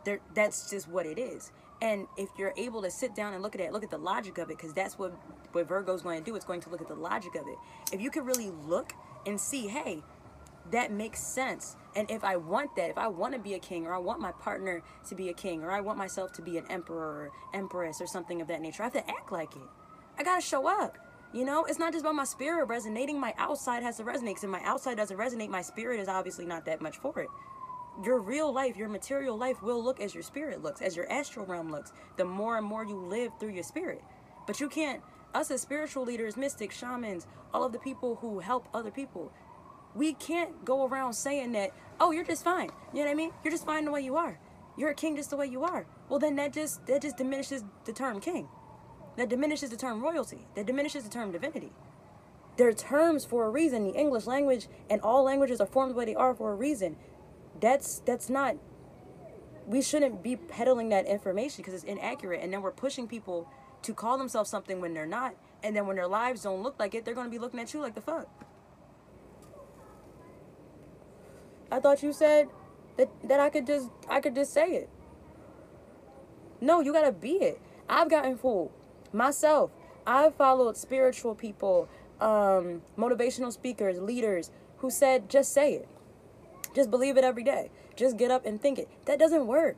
They're, 0.04 0.20
that's 0.34 0.70
just 0.70 0.88
what 0.88 1.06
it 1.06 1.18
is. 1.18 1.52
And 1.80 2.06
if 2.16 2.28
you're 2.38 2.54
able 2.56 2.80
to 2.82 2.90
sit 2.90 3.14
down 3.14 3.34
and 3.34 3.42
look 3.42 3.56
at 3.56 3.60
it, 3.60 3.72
look 3.72 3.82
at 3.82 3.90
the 3.90 3.98
logic 3.98 4.38
of 4.38 4.50
it, 4.50 4.56
because 4.56 4.72
that's 4.72 4.98
what, 4.98 5.12
what 5.52 5.66
Virgo's 5.66 6.02
going 6.02 6.18
to 6.18 6.24
do. 6.24 6.36
It's 6.36 6.44
going 6.44 6.60
to 6.60 6.70
look 6.70 6.80
at 6.80 6.86
the 6.86 6.94
logic 6.94 7.34
of 7.34 7.48
it. 7.48 7.56
If 7.92 8.00
you 8.00 8.10
could 8.10 8.24
really 8.24 8.50
look 8.50 8.92
and 9.26 9.40
see, 9.40 9.66
hey, 9.66 10.02
that 10.70 10.92
makes 10.92 11.20
sense. 11.20 11.76
And 11.94 12.10
if 12.10 12.24
I 12.24 12.36
want 12.36 12.74
that, 12.76 12.90
if 12.90 12.98
I 12.98 13.08
want 13.08 13.34
to 13.34 13.40
be 13.40 13.54
a 13.54 13.58
king, 13.58 13.86
or 13.86 13.94
I 13.94 13.98
want 13.98 14.20
my 14.20 14.32
partner 14.32 14.82
to 15.08 15.14
be 15.14 15.28
a 15.28 15.34
king, 15.34 15.62
or 15.62 15.70
I 15.70 15.80
want 15.80 15.98
myself 15.98 16.32
to 16.34 16.42
be 16.42 16.56
an 16.56 16.64
emperor 16.70 16.96
or 16.96 17.30
empress 17.52 18.00
or 18.00 18.06
something 18.06 18.40
of 18.40 18.48
that 18.48 18.60
nature, 18.60 18.82
I 18.82 18.86
have 18.86 18.92
to 18.94 19.10
act 19.10 19.32
like 19.32 19.54
it. 19.56 19.62
I 20.18 20.22
gotta 20.22 20.42
show 20.42 20.66
up. 20.66 20.98
You 21.32 21.44
know, 21.46 21.64
it's 21.64 21.78
not 21.78 21.92
just 21.92 22.04
about 22.04 22.14
my 22.14 22.24
spirit 22.24 22.66
resonating. 22.66 23.18
My 23.18 23.34
outside 23.38 23.82
has 23.82 23.96
to 23.96 24.04
resonate. 24.04 24.26
Because 24.26 24.44
if 24.44 24.50
my 24.50 24.62
outside 24.64 24.96
doesn't 24.98 25.16
resonate, 25.16 25.48
my 25.48 25.62
spirit 25.62 25.98
is 25.98 26.08
obviously 26.08 26.44
not 26.44 26.66
that 26.66 26.82
much 26.82 26.98
for 26.98 27.18
it. 27.20 27.28
Your 28.04 28.20
real 28.20 28.52
life, 28.52 28.76
your 28.76 28.88
material 28.88 29.36
life 29.36 29.62
will 29.62 29.82
look 29.82 30.00
as 30.00 30.14
your 30.14 30.22
spirit 30.22 30.62
looks, 30.62 30.82
as 30.82 30.94
your 30.94 31.10
astral 31.10 31.46
realm 31.46 31.70
looks. 31.70 31.92
The 32.16 32.24
more 32.24 32.58
and 32.58 32.66
more 32.66 32.84
you 32.84 32.96
live 32.96 33.32
through 33.40 33.52
your 33.52 33.62
spirit. 33.62 34.02
But 34.46 34.60
you 34.60 34.68
can't, 34.68 35.02
us 35.34 35.50
as 35.50 35.62
spiritual 35.62 36.04
leaders, 36.04 36.36
mystics, 36.36 36.76
shamans, 36.76 37.26
all 37.54 37.64
of 37.64 37.72
the 37.72 37.78
people 37.78 38.16
who 38.16 38.40
help 38.40 38.68
other 38.74 38.90
people, 38.90 39.32
we 39.94 40.14
can't 40.14 40.64
go 40.64 40.86
around 40.86 41.14
saying 41.14 41.52
that, 41.52 41.72
oh, 42.00 42.10
you're 42.10 42.24
just 42.24 42.44
fine. 42.44 42.70
You 42.92 43.00
know 43.00 43.06
what 43.06 43.10
I 43.10 43.14
mean? 43.14 43.30
You're 43.44 43.52
just 43.52 43.66
fine 43.66 43.84
the 43.84 43.90
way 43.90 44.00
you 44.00 44.16
are. 44.16 44.38
You're 44.76 44.90
a 44.90 44.94
king 44.94 45.16
just 45.16 45.30
the 45.30 45.36
way 45.36 45.46
you 45.46 45.64
are. 45.64 45.86
Well, 46.08 46.18
then 46.18 46.36
that 46.36 46.52
just 46.52 46.86
that 46.86 47.02
just 47.02 47.18
diminishes 47.18 47.62
the 47.84 47.92
term 47.92 48.20
king. 48.20 48.48
That 49.16 49.28
diminishes 49.28 49.70
the 49.70 49.76
term 49.76 50.02
royalty. 50.02 50.46
That 50.54 50.66
diminishes 50.66 51.04
the 51.04 51.10
term 51.10 51.32
divinity. 51.32 51.72
They're 52.56 52.72
terms 52.72 53.24
for 53.24 53.44
a 53.46 53.50
reason. 53.50 53.84
The 53.84 53.94
English 53.94 54.26
language 54.26 54.68
and 54.88 55.00
all 55.02 55.24
languages 55.24 55.60
are 55.60 55.66
formed 55.66 55.92
the 55.92 55.98
way 55.98 56.04
they 56.06 56.14
are 56.14 56.34
for 56.34 56.52
a 56.52 56.54
reason. 56.54 56.96
That's 57.60 58.00
that's 58.00 58.30
not. 58.30 58.56
We 59.66 59.82
shouldn't 59.82 60.22
be 60.22 60.36
peddling 60.36 60.88
that 60.88 61.06
information 61.06 61.58
because 61.58 61.74
it's 61.74 61.84
inaccurate, 61.84 62.42
and 62.42 62.52
then 62.52 62.62
we're 62.62 62.72
pushing 62.72 63.06
people 63.06 63.48
to 63.82 63.94
call 63.94 64.18
themselves 64.18 64.50
something 64.50 64.80
when 64.80 64.94
they're 64.94 65.06
not, 65.06 65.34
and 65.62 65.76
then 65.76 65.86
when 65.86 65.96
their 65.96 66.08
lives 66.08 66.42
don't 66.42 66.62
look 66.62 66.78
like 66.78 66.94
it, 66.94 67.04
they're 67.04 67.14
gonna 67.14 67.28
be 67.28 67.38
looking 67.38 67.60
at 67.60 67.72
you 67.72 67.80
like 67.80 67.94
the 67.94 68.00
fuck. 68.00 68.28
I 71.72 71.80
thought 71.80 72.02
you 72.02 72.12
said 72.12 72.48
that 72.98 73.08
that 73.24 73.40
I 73.40 73.48
could 73.48 73.66
just 73.66 73.88
I 74.06 74.20
could 74.20 74.34
just 74.34 74.52
say 74.52 74.72
it. 74.72 74.90
No, 76.60 76.80
you 76.80 76.92
gotta 76.92 77.12
be 77.12 77.36
it. 77.36 77.60
I've 77.88 78.10
gotten 78.10 78.36
fooled 78.36 78.72
myself. 79.10 79.70
I've 80.06 80.34
followed 80.34 80.76
spiritual 80.76 81.34
people, 81.34 81.88
um, 82.20 82.82
motivational 82.98 83.52
speakers, 83.52 83.98
leaders 83.98 84.50
who 84.78 84.90
said 84.90 85.30
just 85.30 85.52
say 85.52 85.72
it. 85.72 85.88
Just 86.74 86.90
believe 86.90 87.16
it 87.16 87.24
every 87.24 87.42
day. 87.42 87.70
Just 87.96 88.18
get 88.18 88.30
up 88.30 88.44
and 88.44 88.60
think 88.60 88.78
it. 88.78 88.88
That 89.06 89.18
doesn't 89.18 89.46
work. 89.46 89.76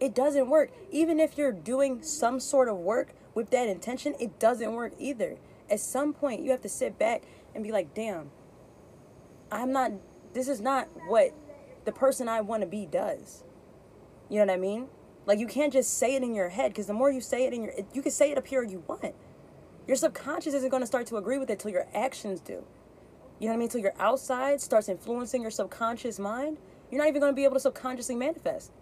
It 0.00 0.14
doesn't 0.14 0.48
work. 0.48 0.70
Even 0.90 1.20
if 1.20 1.36
you're 1.36 1.52
doing 1.52 2.02
some 2.02 2.40
sort 2.40 2.70
of 2.70 2.78
work 2.78 3.12
with 3.34 3.50
that 3.50 3.68
intention, 3.68 4.14
it 4.18 4.38
doesn't 4.38 4.72
work 4.72 4.94
either. 4.98 5.36
At 5.70 5.80
some 5.80 6.14
point, 6.14 6.42
you 6.42 6.50
have 6.52 6.62
to 6.62 6.68
sit 6.70 6.98
back 6.98 7.22
and 7.54 7.62
be 7.62 7.70
like, 7.70 7.94
damn, 7.94 8.30
I'm 9.50 9.72
not 9.72 9.92
this 10.34 10.48
is 10.48 10.60
not 10.60 10.88
what 11.08 11.32
the 11.84 11.92
person 11.92 12.28
I 12.28 12.40
want 12.40 12.62
to 12.62 12.66
be 12.66 12.86
does. 12.86 13.44
You 14.28 14.38
know 14.38 14.46
what 14.46 14.54
I 14.54 14.56
mean? 14.58 14.88
Like 15.26 15.38
you 15.38 15.46
can't 15.46 15.72
just 15.72 15.96
say 15.98 16.14
it 16.14 16.22
in 16.22 16.34
your 16.34 16.50
head 16.50 16.72
because 16.72 16.86
the 16.86 16.92
more 16.92 17.10
you 17.10 17.20
say 17.20 17.46
it 17.46 17.52
in 17.52 17.62
your, 17.62 17.72
you 17.92 18.02
can 18.02 18.12
say 18.12 18.30
it 18.30 18.38
up 18.38 18.46
here 18.46 18.62
you 18.62 18.84
want. 18.86 19.14
Your 19.86 19.96
subconscious 19.96 20.54
isn't 20.54 20.70
going 20.70 20.82
to 20.82 20.86
start 20.86 21.06
to 21.08 21.16
agree 21.16 21.38
with 21.38 21.50
it 21.50 21.58
till 21.58 21.70
your 21.70 21.86
actions 21.94 22.40
do. 22.40 22.64
You 23.38 23.48
know 23.48 23.52
what 23.52 23.54
I 23.54 23.56
mean? 23.58 23.68
Till 23.68 23.80
your 23.80 23.94
outside 23.98 24.60
starts 24.60 24.88
influencing 24.88 25.42
your 25.42 25.50
subconscious 25.50 26.18
mind, 26.18 26.58
you're 26.90 27.00
not 27.00 27.08
even 27.08 27.20
going 27.20 27.32
to 27.32 27.36
be 27.36 27.44
able 27.44 27.54
to 27.54 27.60
subconsciously 27.60 28.14
manifest. 28.14 28.72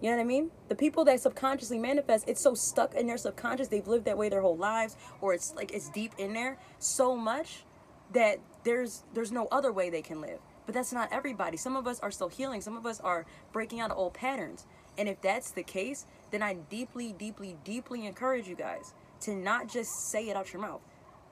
You 0.00 0.10
know 0.10 0.16
what 0.16 0.22
I 0.22 0.26
mean? 0.26 0.50
The 0.68 0.74
people 0.74 1.04
that 1.04 1.20
subconsciously 1.20 1.78
manifest, 1.78 2.28
it's 2.28 2.40
so 2.40 2.54
stuck 2.54 2.94
in 2.94 3.06
their 3.06 3.16
subconscious, 3.16 3.68
they've 3.68 3.86
lived 3.86 4.04
that 4.06 4.18
way 4.18 4.28
their 4.28 4.42
whole 4.42 4.56
lives, 4.56 4.96
or 5.20 5.32
it's 5.32 5.54
like 5.54 5.72
it's 5.72 5.88
deep 5.90 6.12
in 6.18 6.32
there 6.32 6.58
so 6.80 7.16
much 7.16 7.64
that 8.12 8.40
there's 8.64 9.04
there's 9.14 9.30
no 9.30 9.46
other 9.52 9.72
way 9.72 9.90
they 9.90 10.02
can 10.02 10.20
live. 10.20 10.40
But 10.64 10.74
that's 10.74 10.92
not 10.92 11.12
everybody. 11.12 11.56
Some 11.56 11.76
of 11.76 11.86
us 11.86 12.00
are 12.00 12.10
still 12.10 12.28
healing. 12.28 12.60
Some 12.60 12.76
of 12.76 12.86
us 12.86 13.00
are 13.00 13.26
breaking 13.52 13.80
out 13.80 13.90
of 13.90 13.98
old 13.98 14.14
patterns. 14.14 14.66
And 14.96 15.08
if 15.08 15.20
that's 15.20 15.50
the 15.50 15.62
case, 15.62 16.06
then 16.30 16.42
I 16.42 16.54
deeply, 16.54 17.12
deeply, 17.12 17.56
deeply 17.64 18.06
encourage 18.06 18.46
you 18.46 18.54
guys 18.54 18.94
to 19.22 19.34
not 19.34 19.68
just 19.68 20.10
say 20.10 20.28
it 20.28 20.36
out 20.36 20.52
your 20.52 20.62
mouth. 20.62 20.80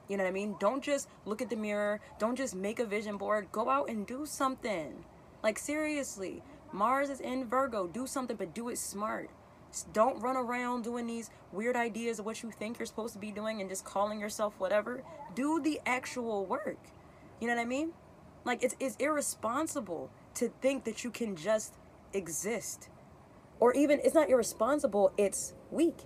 You 0.07 0.17
know 0.17 0.23
what 0.23 0.29
I 0.29 0.33
mean? 0.33 0.55
Don't 0.59 0.83
just 0.83 1.07
look 1.25 1.41
at 1.41 1.49
the 1.49 1.55
mirror. 1.55 2.01
Don't 2.19 2.35
just 2.35 2.55
make 2.55 2.79
a 2.79 2.85
vision 2.85 3.17
board. 3.17 3.47
Go 3.51 3.69
out 3.69 3.89
and 3.89 4.05
do 4.05 4.25
something. 4.25 5.05
Like, 5.43 5.57
seriously, 5.57 6.43
Mars 6.73 7.09
is 7.09 7.21
in 7.21 7.45
Virgo. 7.45 7.87
Do 7.87 8.05
something, 8.05 8.35
but 8.35 8.53
do 8.53 8.69
it 8.69 8.77
smart. 8.77 9.29
Don't 9.93 10.19
run 10.21 10.35
around 10.35 10.83
doing 10.83 11.07
these 11.07 11.29
weird 11.53 11.77
ideas 11.77 12.19
of 12.19 12.25
what 12.25 12.43
you 12.43 12.51
think 12.51 12.77
you're 12.77 12.85
supposed 12.85 13.13
to 13.13 13.19
be 13.19 13.31
doing 13.31 13.61
and 13.61 13.69
just 13.69 13.85
calling 13.85 14.19
yourself 14.19 14.53
whatever. 14.57 15.01
Do 15.33 15.61
the 15.61 15.79
actual 15.85 16.45
work. 16.45 16.77
You 17.39 17.47
know 17.47 17.55
what 17.55 17.61
I 17.61 17.65
mean? 17.65 17.93
Like 18.43 18.63
it's 18.63 18.75
it's 18.79 18.95
irresponsible 18.97 20.09
to 20.35 20.49
think 20.61 20.83
that 20.85 21.03
you 21.03 21.11
can 21.11 21.35
just 21.35 21.75
exist. 22.13 22.89
Or 23.59 23.73
even 23.73 23.99
it's 24.03 24.15
not 24.15 24.29
irresponsible, 24.29 25.13
it's 25.17 25.53
weak. 25.69 25.99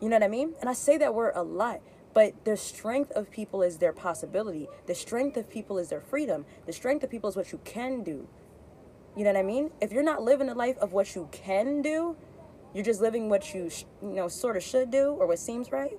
You 0.00 0.08
know 0.08 0.16
what 0.16 0.22
I 0.22 0.28
mean? 0.28 0.54
And 0.60 0.70
I 0.70 0.72
say 0.72 0.96
that 0.98 1.14
word 1.14 1.32
a 1.34 1.42
lot. 1.42 1.80
But 2.12 2.44
the 2.44 2.56
strength 2.56 3.12
of 3.12 3.30
people 3.30 3.62
is 3.62 3.78
their 3.78 3.92
possibility. 3.92 4.66
The 4.86 4.94
strength 4.94 5.36
of 5.36 5.48
people 5.48 5.78
is 5.78 5.90
their 5.90 6.00
freedom. 6.00 6.44
The 6.66 6.72
strength 6.72 7.04
of 7.04 7.10
people 7.10 7.30
is 7.30 7.36
what 7.36 7.52
you 7.52 7.60
can 7.64 8.02
do. 8.02 8.26
You 9.16 9.24
know 9.24 9.32
what 9.32 9.38
I 9.38 9.42
mean? 9.42 9.70
If 9.80 9.92
you're 9.92 10.02
not 10.02 10.22
living 10.22 10.48
the 10.48 10.54
life 10.54 10.76
of 10.78 10.92
what 10.92 11.14
you 11.14 11.28
can 11.30 11.82
do, 11.82 12.16
you're 12.74 12.84
just 12.84 13.00
living 13.00 13.28
what 13.28 13.52
you 13.54 13.68
sh- 13.68 13.84
you 14.02 14.14
know 14.14 14.28
sort 14.28 14.56
of 14.56 14.62
should 14.62 14.90
do 14.90 15.10
or 15.18 15.26
what 15.26 15.38
seems 15.38 15.72
right, 15.72 15.98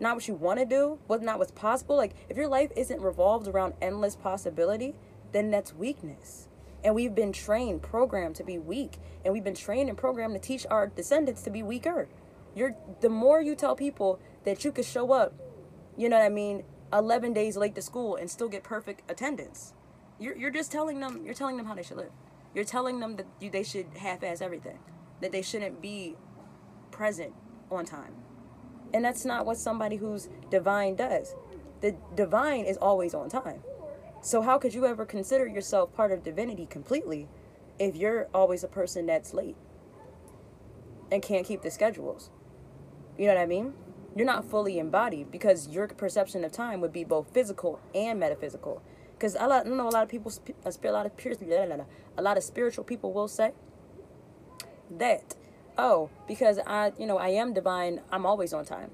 not 0.00 0.14
what 0.14 0.28
you 0.28 0.34
want 0.34 0.58
to 0.60 0.64
do, 0.64 0.98
what 1.06 1.22
not 1.22 1.38
what's 1.38 1.50
possible. 1.50 1.96
Like 1.96 2.14
if 2.28 2.36
your 2.36 2.48
life 2.48 2.70
isn't 2.76 3.00
revolved 3.00 3.48
around 3.48 3.74
endless 3.80 4.16
possibility, 4.16 4.94
then 5.32 5.50
that's 5.50 5.74
weakness. 5.74 6.48
And 6.84 6.94
we've 6.94 7.14
been 7.14 7.32
trained, 7.32 7.82
programmed 7.82 8.36
to 8.36 8.44
be 8.44 8.58
weak, 8.58 8.98
and 9.24 9.34
we've 9.34 9.44
been 9.44 9.54
trained 9.54 9.88
and 9.88 9.98
programmed 9.98 10.34
to 10.34 10.40
teach 10.40 10.64
our 10.70 10.86
descendants 10.86 11.42
to 11.42 11.50
be 11.50 11.62
weaker. 11.62 12.08
You're 12.54 12.76
the 13.00 13.08
more 13.08 13.40
you 13.40 13.54
tell 13.54 13.74
people 13.74 14.20
that 14.44 14.64
you 14.64 14.72
could 14.72 14.84
show 14.84 15.12
up, 15.12 15.34
you 15.96 16.08
know 16.08 16.18
what 16.18 16.24
I 16.24 16.28
mean, 16.28 16.62
11 16.92 17.32
days 17.32 17.56
late 17.56 17.74
to 17.74 17.82
school 17.82 18.16
and 18.16 18.30
still 18.30 18.48
get 18.48 18.62
perfect 18.62 19.10
attendance. 19.10 19.74
You're, 20.18 20.36
you're 20.36 20.50
just 20.50 20.72
telling 20.72 21.00
them, 21.00 21.22
you're 21.24 21.34
telling 21.34 21.56
them 21.56 21.66
how 21.66 21.74
they 21.74 21.82
should 21.82 21.96
live. 21.96 22.12
You're 22.54 22.64
telling 22.64 23.00
them 23.00 23.16
that 23.16 23.26
you, 23.40 23.50
they 23.50 23.62
should 23.62 23.86
half-ass 23.96 24.40
everything, 24.40 24.78
that 25.20 25.32
they 25.32 25.42
shouldn't 25.42 25.80
be 25.82 26.16
present 26.90 27.34
on 27.70 27.84
time. 27.84 28.14
And 28.92 29.04
that's 29.04 29.24
not 29.24 29.46
what 29.46 29.58
somebody 29.58 29.96
who's 29.96 30.28
divine 30.50 30.96
does. 30.96 31.34
The 31.80 31.94
divine 32.14 32.64
is 32.64 32.76
always 32.76 33.14
on 33.14 33.28
time. 33.28 33.62
So 34.20 34.42
how 34.42 34.58
could 34.58 34.74
you 34.74 34.86
ever 34.86 35.04
consider 35.04 35.46
yourself 35.46 35.94
part 35.94 36.10
of 36.10 36.24
divinity 36.24 36.66
completely 36.66 37.28
if 37.78 37.94
you're 37.94 38.28
always 38.34 38.64
a 38.64 38.68
person 38.68 39.06
that's 39.06 39.32
late 39.32 39.56
and 41.12 41.22
can't 41.22 41.46
keep 41.46 41.62
the 41.62 41.70
schedules? 41.70 42.30
You 43.16 43.26
know 43.26 43.34
what 43.34 43.40
I 43.40 43.46
mean? 43.46 43.74
You're 44.16 44.26
not 44.26 44.44
fully 44.44 44.78
embodied 44.78 45.30
because 45.30 45.68
your 45.68 45.86
perception 45.86 46.44
of 46.44 46.50
time 46.50 46.80
would 46.80 46.92
be 46.92 47.04
both 47.04 47.32
physical 47.32 47.78
and 47.94 48.18
metaphysical. 48.18 48.82
Because 49.12 49.36
I, 49.36 49.62
know 49.64 49.88
a 49.88 49.90
lot 49.90 50.02
of 50.02 50.08
people, 50.08 50.32
uh, 50.64 50.70
a 50.82 50.90
lot 50.90 51.06
of 51.06 51.16
a 51.16 52.22
lot 52.22 52.36
of 52.36 52.42
spiritual 52.42 52.84
people 52.84 53.12
will 53.12 53.28
say 53.28 53.52
that, 54.90 55.34
oh, 55.78 56.10
because 56.26 56.58
I, 56.66 56.92
you 56.98 57.06
know, 57.06 57.18
I 57.18 57.28
am 57.28 57.54
divine, 57.54 58.00
I'm 58.10 58.26
always 58.26 58.52
on 58.52 58.64
time. 58.64 58.90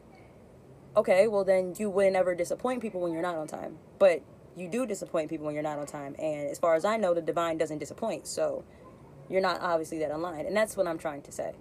Okay, 0.97 1.26
well 1.26 1.43
then 1.43 1.75
you 1.79 1.91
wouldn't 1.91 2.14
ever 2.14 2.35
disappoint 2.35 2.81
people 2.81 3.00
when 3.00 3.12
you're 3.12 3.23
not 3.23 3.37
on 3.37 3.49
time. 3.49 3.79
But 3.99 4.23
you 4.57 4.69
do 4.69 4.87
disappoint 4.87 5.31
people 5.31 5.47
when 5.47 5.55
you're 5.55 5.64
not 5.64 5.79
on 5.79 5.87
time. 5.87 6.14
And 6.19 6.49
as 6.49 6.59
far 6.59 6.75
as 6.75 6.85
I 6.85 6.97
know, 6.97 7.14
the 7.14 7.23
divine 7.23 7.59
doesn't 7.59 7.79
disappoint. 7.79 8.26
So 8.26 8.64
you're 9.29 9.41
not 9.41 9.61
obviously 9.61 9.99
that 10.00 10.11
aligned. 10.11 10.47
And 10.47 10.57
that's 10.57 10.76
what 10.76 10.87
I'm 10.87 10.99
trying 10.99 11.23
to 11.23 11.33
say. 11.33 11.55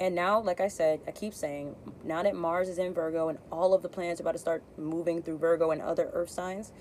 And 0.00 0.14
now, 0.16 0.40
like 0.40 0.60
I 0.60 0.66
said, 0.66 1.00
I 1.06 1.12
keep 1.12 1.32
saying, 1.34 1.76
now 2.02 2.24
that 2.24 2.34
Mars 2.34 2.68
is 2.68 2.78
in 2.78 2.92
Virgo 2.92 3.28
and 3.28 3.38
all 3.52 3.72
of 3.74 3.82
the 3.82 3.88
planets 3.88 4.20
are 4.20 4.24
about 4.24 4.32
to 4.32 4.38
start 4.38 4.64
moving 4.76 5.22
through 5.22 5.38
Virgo 5.38 5.70
and 5.70 5.80
other 5.80 6.10
earth 6.12 6.30
signs, 6.30 6.72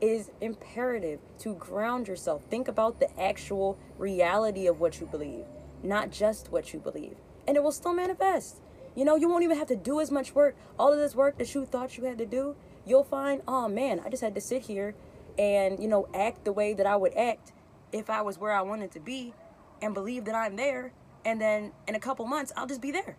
it 0.00 0.06
is 0.06 0.30
imperative 0.40 1.20
to 1.38 1.54
ground 1.54 2.08
yourself. 2.08 2.42
Think 2.50 2.66
about 2.66 2.98
the 2.98 3.20
actual 3.20 3.78
reality 3.96 4.66
of 4.66 4.80
what 4.80 4.98
you 4.98 5.06
believe, 5.06 5.44
not 5.84 6.10
just 6.10 6.50
what 6.50 6.72
you 6.72 6.80
believe. 6.80 7.16
And 7.46 7.56
it 7.56 7.62
will 7.62 7.72
still 7.72 7.94
manifest. 7.94 8.60
You 8.94 9.04
know, 9.04 9.16
you 9.16 9.28
won't 9.28 9.42
even 9.42 9.58
have 9.58 9.68
to 9.68 9.76
do 9.76 10.00
as 10.00 10.10
much 10.10 10.34
work. 10.34 10.56
All 10.78 10.92
of 10.92 10.98
this 10.98 11.14
work 11.14 11.38
that 11.38 11.54
you 11.54 11.66
thought 11.66 11.96
you 11.96 12.04
had 12.04 12.18
to 12.18 12.26
do, 12.26 12.56
you'll 12.86 13.04
find, 13.04 13.42
oh 13.48 13.68
man, 13.68 14.00
I 14.04 14.08
just 14.08 14.22
had 14.22 14.34
to 14.36 14.40
sit 14.40 14.62
here 14.62 14.94
and, 15.38 15.82
you 15.82 15.88
know, 15.88 16.08
act 16.14 16.44
the 16.44 16.52
way 16.52 16.74
that 16.74 16.86
I 16.86 16.96
would 16.96 17.14
act 17.14 17.52
if 17.92 18.08
I 18.08 18.22
was 18.22 18.38
where 18.38 18.52
I 18.52 18.62
wanted 18.62 18.92
to 18.92 19.00
be 19.00 19.34
and 19.82 19.94
believe 19.94 20.24
that 20.26 20.34
I'm 20.34 20.56
there 20.56 20.92
and 21.24 21.40
then 21.40 21.72
in 21.88 21.94
a 21.94 22.00
couple 22.00 22.24
months 22.26 22.52
I'll 22.56 22.66
just 22.66 22.80
be 22.80 22.90
there. 22.90 23.16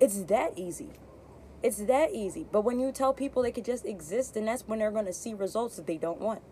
It's 0.00 0.24
that 0.24 0.58
easy. 0.58 0.90
It's 1.62 1.78
that 1.78 2.12
easy. 2.12 2.46
But 2.52 2.62
when 2.62 2.78
you 2.78 2.92
tell 2.92 3.14
people 3.14 3.42
they 3.42 3.52
could 3.52 3.64
just 3.64 3.86
exist, 3.86 4.34
then 4.34 4.44
that's 4.44 4.68
when 4.68 4.80
they're 4.80 4.90
going 4.90 5.06
to 5.06 5.14
see 5.14 5.32
results 5.32 5.76
that 5.76 5.86
they 5.86 5.96
don't 5.96 6.20
want. 6.20 6.42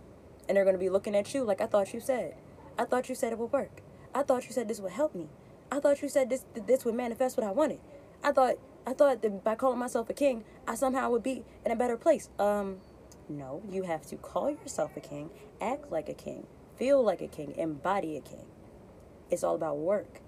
And 0.49 0.57
they're 0.57 0.65
going 0.65 0.77
to 0.77 0.81
be 0.81 0.89
looking 0.89 1.15
at 1.15 1.35
you 1.35 1.45
like, 1.45 1.61
I 1.61 1.67
thought 1.67 1.93
you 1.93 2.01
said. 2.01 2.35
I 2.79 2.85
thought 2.85 3.09
you 3.09 3.15
said 3.15 3.33
it 3.33 3.39
would 3.39 3.53
work. 3.53 3.83
I 4.15 4.23
thought 4.23 4.47
you 4.47 4.53
said 4.53 4.69
this 4.69 4.81
would 4.81 4.93
help 4.93 5.15
me. 5.15 5.29
I 5.73 5.81
thought 5.81 6.02
you 6.02 6.09
said 6.09 6.31
this 6.31 6.45
this 6.55 6.85
would 6.85 6.95
manifest 6.95 7.37
what 7.37 7.47
I 7.47 7.50
wanted. 7.50 7.81
I 8.23 8.33
thought 8.33 8.57
I 8.87 8.93
thought 8.93 9.23
that 9.23 9.45
by 9.45 9.55
calling 9.55 9.79
myself 9.79 10.11
a 10.11 10.14
king, 10.14 10.45
I 10.67 10.75
somehow 10.75 11.11
would 11.11 11.23
be 11.23 11.45
in 11.64 11.73
a 11.73 11.76
better 11.76 11.97
place. 11.97 12.29
Um, 12.38 12.79
no, 13.29 13.62
you 13.71 13.85
have 13.85 14.07
to 14.07 14.17
call 14.17 14.50
yourself 14.50 14.97
a 14.97 15.00
king, 15.00 15.31
act 15.61 15.91
like 15.91 16.09
a 16.09 16.14
king, 16.14 16.47
feel 16.76 17.02
like 17.02 17.21
a 17.21 17.29
king, 17.29 17.55
embody 17.57 18.17
a 18.17 18.21
king. 18.21 18.47
It's 19.31 19.43
all 19.43 19.55
about 19.55 19.79
work 19.79 20.21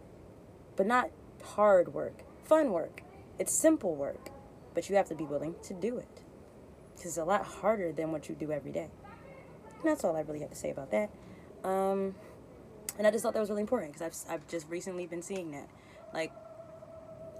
but 0.77 0.87
not 0.87 1.11
hard 1.43 1.95
work, 1.95 2.23
fun 2.45 2.71
work. 2.71 3.03
It's 3.39 3.53
simple 3.53 3.95
work, 3.95 4.31
but 4.75 4.89
you 4.89 4.97
have 4.97 5.09
to 5.09 5.15
be 5.15 5.25
willing 5.25 5.55
to 5.65 5.75
do 5.75 5.99
it. 5.99 6.23
Because 6.95 7.13
it's 7.13 7.17
a 7.17 7.25
lot 7.25 7.45
harder 7.45 7.93
than 7.93 8.13
what 8.13 8.29
you 8.29 8.35
do 8.35 8.53
every 8.53 8.73
day. 8.73 8.89
And 9.81 9.85
that's 9.85 10.05
all 10.05 10.17
I 10.17 10.21
really 10.21 10.41
have 10.41 10.51
to 10.51 10.57
say 10.57 10.71
about 10.71 10.91
that. 10.93 11.11
Um, 11.65 12.15
and 12.99 13.07
I 13.07 13.11
just 13.11 13.23
thought 13.23 13.35
that 13.35 13.41
was 13.41 13.51
really 13.51 13.63
important 13.63 13.93
because 13.93 14.27
I've, 14.29 14.35
I've 14.35 14.49
just 14.49 14.69
recently 14.69 15.07
been 15.07 15.23
seeing 15.23 15.51
that. 15.53 15.69
Like, 16.13 16.33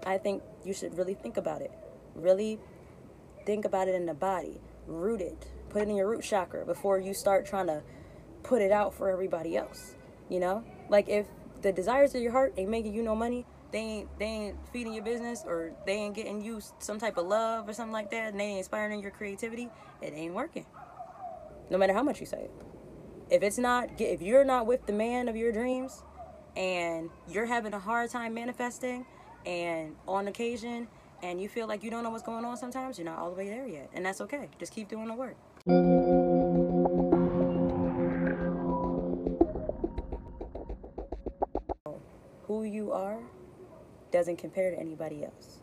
I 0.05 0.17
think 0.17 0.43
you 0.63 0.73
should 0.73 0.97
really 0.97 1.13
think 1.13 1.37
about 1.37 1.61
it. 1.61 1.71
Really 2.15 2.59
think 3.45 3.65
about 3.65 3.87
it 3.87 3.95
in 3.95 4.05
the 4.05 4.13
body. 4.13 4.59
Root 4.87 5.21
it. 5.21 5.47
Put 5.69 5.83
it 5.83 5.89
in 5.89 5.95
your 5.95 6.09
root 6.09 6.23
chakra 6.23 6.65
before 6.65 6.99
you 6.99 7.13
start 7.13 7.45
trying 7.45 7.67
to 7.67 7.81
put 8.43 8.61
it 8.61 8.71
out 8.71 8.93
for 8.93 9.09
everybody 9.09 9.55
else. 9.57 9.95
You 10.29 10.39
know? 10.39 10.63
Like, 10.89 11.07
if 11.09 11.27
the 11.61 11.71
desires 11.71 12.13
of 12.15 12.21
your 12.21 12.31
heart 12.31 12.53
ain't 12.57 12.69
making 12.69 12.93
you 12.93 13.01
no 13.01 13.15
money, 13.15 13.45
they 13.71 13.79
ain't 13.79 14.19
they 14.19 14.25
ain't 14.25 14.57
feeding 14.71 14.93
your 14.93 15.03
business 15.03 15.43
or 15.45 15.73
they 15.85 15.93
ain't 15.93 16.15
getting 16.15 16.41
you 16.41 16.61
some 16.79 16.99
type 16.99 17.17
of 17.17 17.25
love 17.25 17.67
or 17.67 17.73
something 17.73 17.91
like 17.91 18.11
that, 18.11 18.31
and 18.31 18.39
they 18.39 18.45
ain't 18.45 18.59
inspiring 18.59 19.01
your 19.01 19.11
creativity, 19.11 19.69
it 20.01 20.13
ain't 20.13 20.33
working. 20.33 20.65
No 21.69 21.77
matter 21.77 21.93
how 21.93 22.03
much 22.03 22.19
you 22.19 22.25
say 22.25 22.43
it. 22.43 22.51
If 23.29 23.41
it's 23.41 23.57
not 23.57 23.89
if 23.99 24.21
you're 24.21 24.45
not 24.45 24.67
with 24.67 24.85
the 24.85 24.93
man 24.93 25.27
of 25.27 25.35
your 25.35 25.51
dreams 25.51 26.03
and 26.55 27.09
you're 27.27 27.45
having 27.45 27.73
a 27.73 27.79
hard 27.79 28.09
time 28.11 28.33
manifesting 28.33 29.05
and 29.45 29.95
on 30.07 30.27
occasion 30.27 30.87
and 31.23 31.41
you 31.41 31.49
feel 31.49 31.67
like 31.67 31.83
you 31.83 31.89
don't 31.89 32.03
know 32.03 32.11
what's 32.11 32.23
going 32.23 32.45
on 32.45 32.55
sometimes, 32.57 32.97
you're 32.97 33.05
not 33.05 33.17
all 33.17 33.31
the 33.31 33.35
way 33.35 33.49
there 33.49 33.67
yet. 33.67 33.89
And 33.93 34.05
that's 34.05 34.21
okay. 34.21 34.49
Just 34.59 34.73
keep 34.73 34.89
doing 34.89 35.07
the 35.07 35.15
work. 35.15 35.35
who 42.47 42.63
you 42.63 42.91
are 42.91 43.19
doesn't 44.11 44.37
compare 44.37 44.69
to 44.69 44.79
anybody 44.79 45.23
else. 45.23 45.61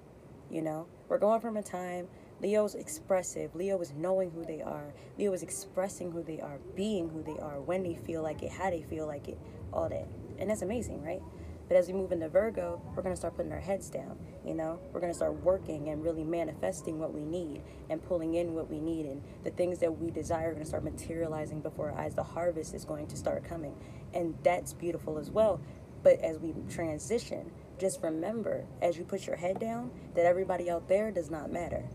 You 0.51 0.63
know, 0.63 0.87
we're 1.09 1.19
going 1.19 1.41
from 1.41 1.57
a 1.57 1.63
time 1.63 2.09
Leo's 2.43 2.75
expressive. 2.75 3.55
Leo 3.55 3.81
is 3.81 3.93
knowing 3.95 4.31
who 4.33 4.45
they 4.45 4.61
are. 4.61 4.93
Leo 5.17 5.33
is 5.33 5.45
expressing 5.45 6.11
who 6.11 6.25
they 6.25 6.41
are, 6.41 6.59
being 6.75 7.09
who 7.09 7.23
they 7.23 7.41
are, 7.41 7.61
when 7.61 7.85
they 7.85 7.95
feel 7.95 8.21
like 8.21 8.43
it, 8.43 8.51
how 8.51 8.69
they 8.69 8.83
feel 8.83 9.07
like 9.07 9.29
it, 9.29 9.39
all 9.73 9.89
that. 9.89 10.09
And 10.39 10.51
that's 10.51 10.63
amazing, 10.63 11.03
right? 11.05 11.23
But 11.69 11.77
as 11.77 11.87
we 11.87 11.95
move 11.95 12.11
into 12.11 12.29
Virgo, 12.29 12.83
we're 12.95 13.03
going 13.03 13.15
to 13.15 13.19
start 13.19 13.37
putting 13.37 13.53
our 13.53 13.61
heads 13.61 13.89
down. 13.89 14.19
You 14.45 14.55
know, 14.55 14.81
we're 14.93 15.01
going 15.01 15.13
to 15.13 15.17
start 15.17 15.41
working 15.45 15.89
and 15.89 16.03
really 16.03 16.25
manifesting 16.25 16.99
what 16.99 17.15
we 17.15 17.25
need 17.25 17.63
and 17.89 18.03
pulling 18.03 18.35
in 18.35 18.55
what 18.55 18.69
we 18.69 18.81
need. 18.81 19.07
And 19.07 19.23
the 19.45 19.51
things 19.51 19.79
that 19.79 19.97
we 19.97 20.11
desire 20.11 20.49
are 20.49 20.53
going 20.53 20.65
to 20.65 20.69
start 20.69 20.83
materializing 20.83 21.61
before 21.61 21.93
our 21.93 21.99
eyes. 21.99 22.15
The 22.15 22.25
harvest 22.25 22.75
is 22.75 22.85
going 22.85 23.07
to 23.07 23.17
start 23.17 23.45
coming. 23.45 23.77
And 24.13 24.35
that's 24.43 24.75
beautiful 24.75 25.17
as 25.17 25.31
well 25.31 25.61
but 26.03 26.21
as 26.21 26.39
we 26.39 26.53
transition, 26.69 27.51
just 27.79 28.03
remember 28.03 28.67
as 28.81 28.97
you 28.97 29.05
put 29.05 29.27
your 29.27 29.37
head 29.37 29.59
down 29.59 29.91
that 30.15 30.27
everybody 30.27 30.71
out 30.71 30.89
there 30.89 31.11
does 31.11 31.31
not 31.31 31.51
matter 31.51 31.89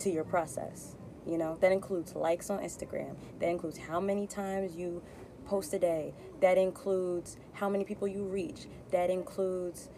to 0.00 0.10
your 0.10 0.24
process. 0.24 0.94
You 1.26 1.38
know, 1.38 1.56
that 1.60 1.72
includes 1.72 2.14
likes 2.14 2.50
on 2.50 2.60
Instagram, 2.60 3.16
that 3.40 3.48
includes 3.48 3.78
how 3.78 4.00
many 4.00 4.26
times 4.26 4.76
you 4.76 5.02
post 5.44 5.74
a 5.74 5.78
day, 5.78 6.14
that 6.40 6.56
includes 6.58 7.36
how 7.52 7.68
many 7.68 7.84
people 7.84 8.06
you 8.06 8.24
reach, 8.24 8.66
that 8.92 9.10
includes 9.10 9.88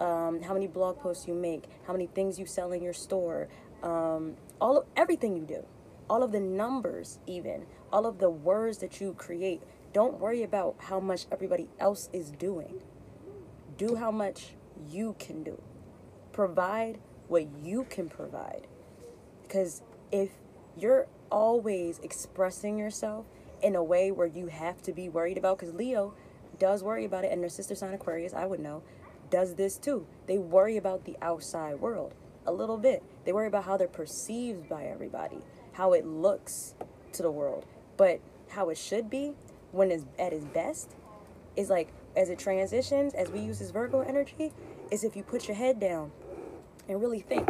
um, 0.00 0.40
how 0.42 0.54
many 0.54 0.66
blog 0.66 0.98
posts 0.98 1.26
you 1.26 1.34
make, 1.34 1.64
how 1.86 1.92
many 1.92 2.06
things 2.06 2.38
you 2.38 2.46
sell 2.46 2.72
in 2.72 2.82
your 2.82 2.92
store, 2.92 3.48
um, 3.82 4.36
all 4.60 4.78
of 4.78 4.86
everything 4.96 5.36
you 5.36 5.44
do, 5.44 5.64
all 6.08 6.22
of 6.22 6.32
the 6.32 6.40
numbers, 6.40 7.18
even 7.26 7.66
all 7.92 8.06
of 8.06 8.18
the 8.18 8.30
words 8.30 8.78
that 8.78 9.00
you 9.00 9.12
create. 9.14 9.62
Don't 9.92 10.18
worry 10.18 10.42
about 10.42 10.76
how 10.78 11.00
much 11.00 11.26
everybody 11.32 11.68
else 11.78 12.08
is 12.12 12.30
doing 12.30 12.80
do 13.78 13.94
how 13.94 14.10
much 14.10 14.54
you 14.90 15.14
can 15.18 15.42
do. 15.42 15.60
Provide 16.32 16.98
what 17.28 17.46
you 17.62 17.86
can 17.88 18.08
provide. 18.08 18.66
Because 19.48 19.80
if 20.12 20.30
you're 20.76 21.06
always 21.30 21.98
expressing 22.00 22.78
yourself 22.78 23.24
in 23.62 23.74
a 23.74 23.82
way 23.82 24.10
where 24.10 24.26
you 24.26 24.48
have 24.48 24.82
to 24.82 24.92
be 24.92 25.08
worried 25.08 25.38
about, 25.38 25.58
because 25.58 25.74
Leo 25.74 26.12
does 26.58 26.82
worry 26.82 27.06
about 27.06 27.24
it, 27.24 27.32
and 27.32 27.42
their 27.42 27.48
sister 27.48 27.74
sign 27.74 27.94
Aquarius, 27.94 28.34
I 28.34 28.44
would 28.44 28.60
know, 28.60 28.82
does 29.30 29.54
this 29.54 29.78
too. 29.78 30.06
They 30.26 30.36
worry 30.36 30.76
about 30.76 31.06
the 31.06 31.16
outside 31.22 31.80
world 31.80 32.14
a 32.46 32.52
little 32.52 32.76
bit. 32.76 33.02
They 33.24 33.32
worry 33.32 33.46
about 33.46 33.64
how 33.64 33.78
they're 33.78 33.88
perceived 33.88 34.68
by 34.68 34.84
everybody, 34.84 35.38
how 35.72 35.94
it 35.94 36.06
looks 36.06 36.74
to 37.12 37.22
the 37.22 37.30
world. 37.30 37.64
But 37.96 38.20
how 38.50 38.68
it 38.68 38.78
should 38.78 39.08
be 39.08 39.32
when 39.72 39.90
it's 39.90 40.04
at 40.18 40.32
its 40.32 40.44
best 40.44 40.94
is 41.56 41.70
like 41.70 41.88
as 42.16 42.28
it 42.28 42.38
transitions, 42.38 43.14
as 43.14 43.30
we 43.30 43.40
use 43.40 43.58
this 43.58 43.70
Virgo 43.70 44.00
energy, 44.00 44.52
is 44.90 45.04
if 45.04 45.16
you 45.16 45.22
put 45.22 45.48
your 45.48 45.56
head 45.56 45.80
down 45.80 46.12
and 46.86 47.00
really 47.00 47.20
think. 47.20 47.48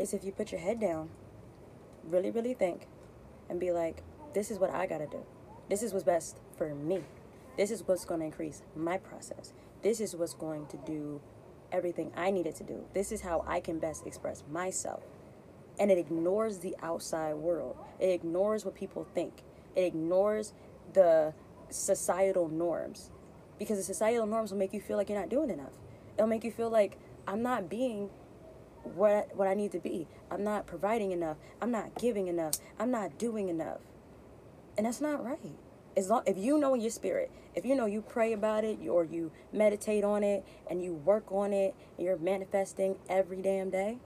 Is 0.00 0.14
if 0.14 0.24
you 0.24 0.32
put 0.32 0.50
your 0.50 0.60
head 0.60 0.80
down, 0.80 1.10
really, 2.04 2.30
really 2.30 2.54
think, 2.54 2.86
and 3.48 3.60
be 3.60 3.70
like, 3.70 4.02
this 4.32 4.50
is 4.50 4.58
what 4.58 4.70
I 4.70 4.86
gotta 4.86 5.06
do. 5.06 5.24
This 5.68 5.82
is 5.82 5.92
what's 5.92 6.04
best 6.04 6.40
for 6.56 6.74
me. 6.74 7.04
This 7.56 7.70
is 7.70 7.86
what's 7.86 8.04
gonna 8.04 8.24
increase 8.24 8.62
my 8.74 8.96
process. 8.96 9.52
This 9.82 10.00
is 10.00 10.16
what's 10.16 10.34
going 10.34 10.66
to 10.68 10.78
do 10.78 11.20
everything 11.70 12.12
I 12.16 12.30
needed 12.30 12.54
to 12.56 12.64
do. 12.64 12.84
This 12.94 13.12
is 13.12 13.20
how 13.20 13.44
I 13.46 13.60
can 13.60 13.78
best 13.78 14.06
express 14.06 14.42
myself. 14.50 15.02
And 15.78 15.90
it 15.90 15.98
ignores 15.98 16.58
the 16.58 16.76
outside 16.82 17.34
world. 17.34 17.76
It 17.98 18.08
ignores 18.08 18.64
what 18.64 18.74
people 18.74 19.06
think. 19.14 19.42
It 19.76 19.82
ignores 19.82 20.52
the 20.92 21.32
societal 21.70 22.48
norms. 22.48 23.10
Because 23.58 23.78
the 23.78 23.84
societal 23.84 24.26
norms 24.26 24.50
will 24.50 24.58
make 24.58 24.72
you 24.72 24.80
feel 24.80 24.96
like 24.96 25.08
you're 25.08 25.18
not 25.18 25.28
doing 25.28 25.50
enough. 25.50 25.72
It'll 26.16 26.28
make 26.28 26.44
you 26.44 26.50
feel 26.50 26.70
like 26.70 26.98
I'm 27.26 27.42
not 27.42 27.70
being 27.70 28.10
what 28.82 29.34
what 29.36 29.48
I 29.48 29.54
need 29.54 29.72
to 29.72 29.78
be. 29.78 30.06
I'm 30.30 30.44
not 30.44 30.66
providing 30.66 31.12
enough. 31.12 31.36
I'm 31.60 31.70
not 31.70 31.98
giving 31.98 32.28
enough. 32.28 32.54
I'm 32.78 32.90
not 32.90 33.18
doing 33.18 33.48
enough. 33.48 33.80
And 34.76 34.86
that's 34.86 35.00
not 35.00 35.24
right. 35.24 35.56
As 35.96 36.08
long 36.08 36.22
if 36.26 36.38
you 36.38 36.58
know 36.58 36.74
in 36.74 36.80
your 36.80 36.90
spirit, 36.90 37.30
if 37.54 37.64
you 37.64 37.74
know 37.74 37.86
you 37.86 38.00
pray 38.00 38.32
about 38.32 38.64
it 38.64 38.78
or 38.88 39.04
you 39.04 39.32
meditate 39.52 40.04
on 40.04 40.22
it 40.22 40.44
and 40.68 40.82
you 40.82 40.94
work 40.94 41.32
on 41.32 41.52
it 41.52 41.74
and 41.96 42.06
you're 42.06 42.16
manifesting 42.16 42.96
every 43.08 43.42
damn 43.42 43.70
day, 43.70 43.98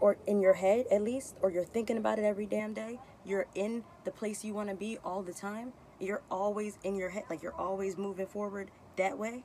or 0.00 0.16
in 0.26 0.40
your 0.40 0.54
head 0.54 0.86
at 0.90 1.02
least, 1.02 1.36
or 1.40 1.50
you're 1.50 1.64
thinking 1.64 1.96
about 1.96 2.18
it 2.18 2.24
every 2.24 2.46
damn 2.46 2.74
day, 2.74 2.98
you're 3.24 3.46
in 3.54 3.84
the 4.04 4.10
place 4.10 4.44
you 4.44 4.54
want 4.54 4.68
to 4.68 4.74
be 4.74 4.98
all 5.04 5.22
the 5.22 5.32
time, 5.32 5.72
you're 6.00 6.22
always 6.30 6.78
in 6.82 6.96
your 6.96 7.10
head, 7.10 7.24
like 7.30 7.42
you're 7.42 7.54
always 7.54 7.96
moving 7.96 8.26
forward 8.26 8.70
that 8.96 9.18
way, 9.18 9.44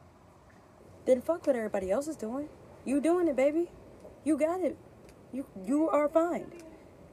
then 1.05 1.21
fuck 1.21 1.45
what 1.47 1.55
everybody 1.55 1.91
else 1.91 2.07
is 2.07 2.15
doing. 2.15 2.49
You 2.85 2.99
doing 2.99 3.27
it, 3.27 3.35
baby. 3.35 3.71
You 4.23 4.37
got 4.37 4.61
it. 4.61 4.77
You 5.31 5.45
you 5.65 5.89
are 5.89 6.07
fine. 6.07 6.51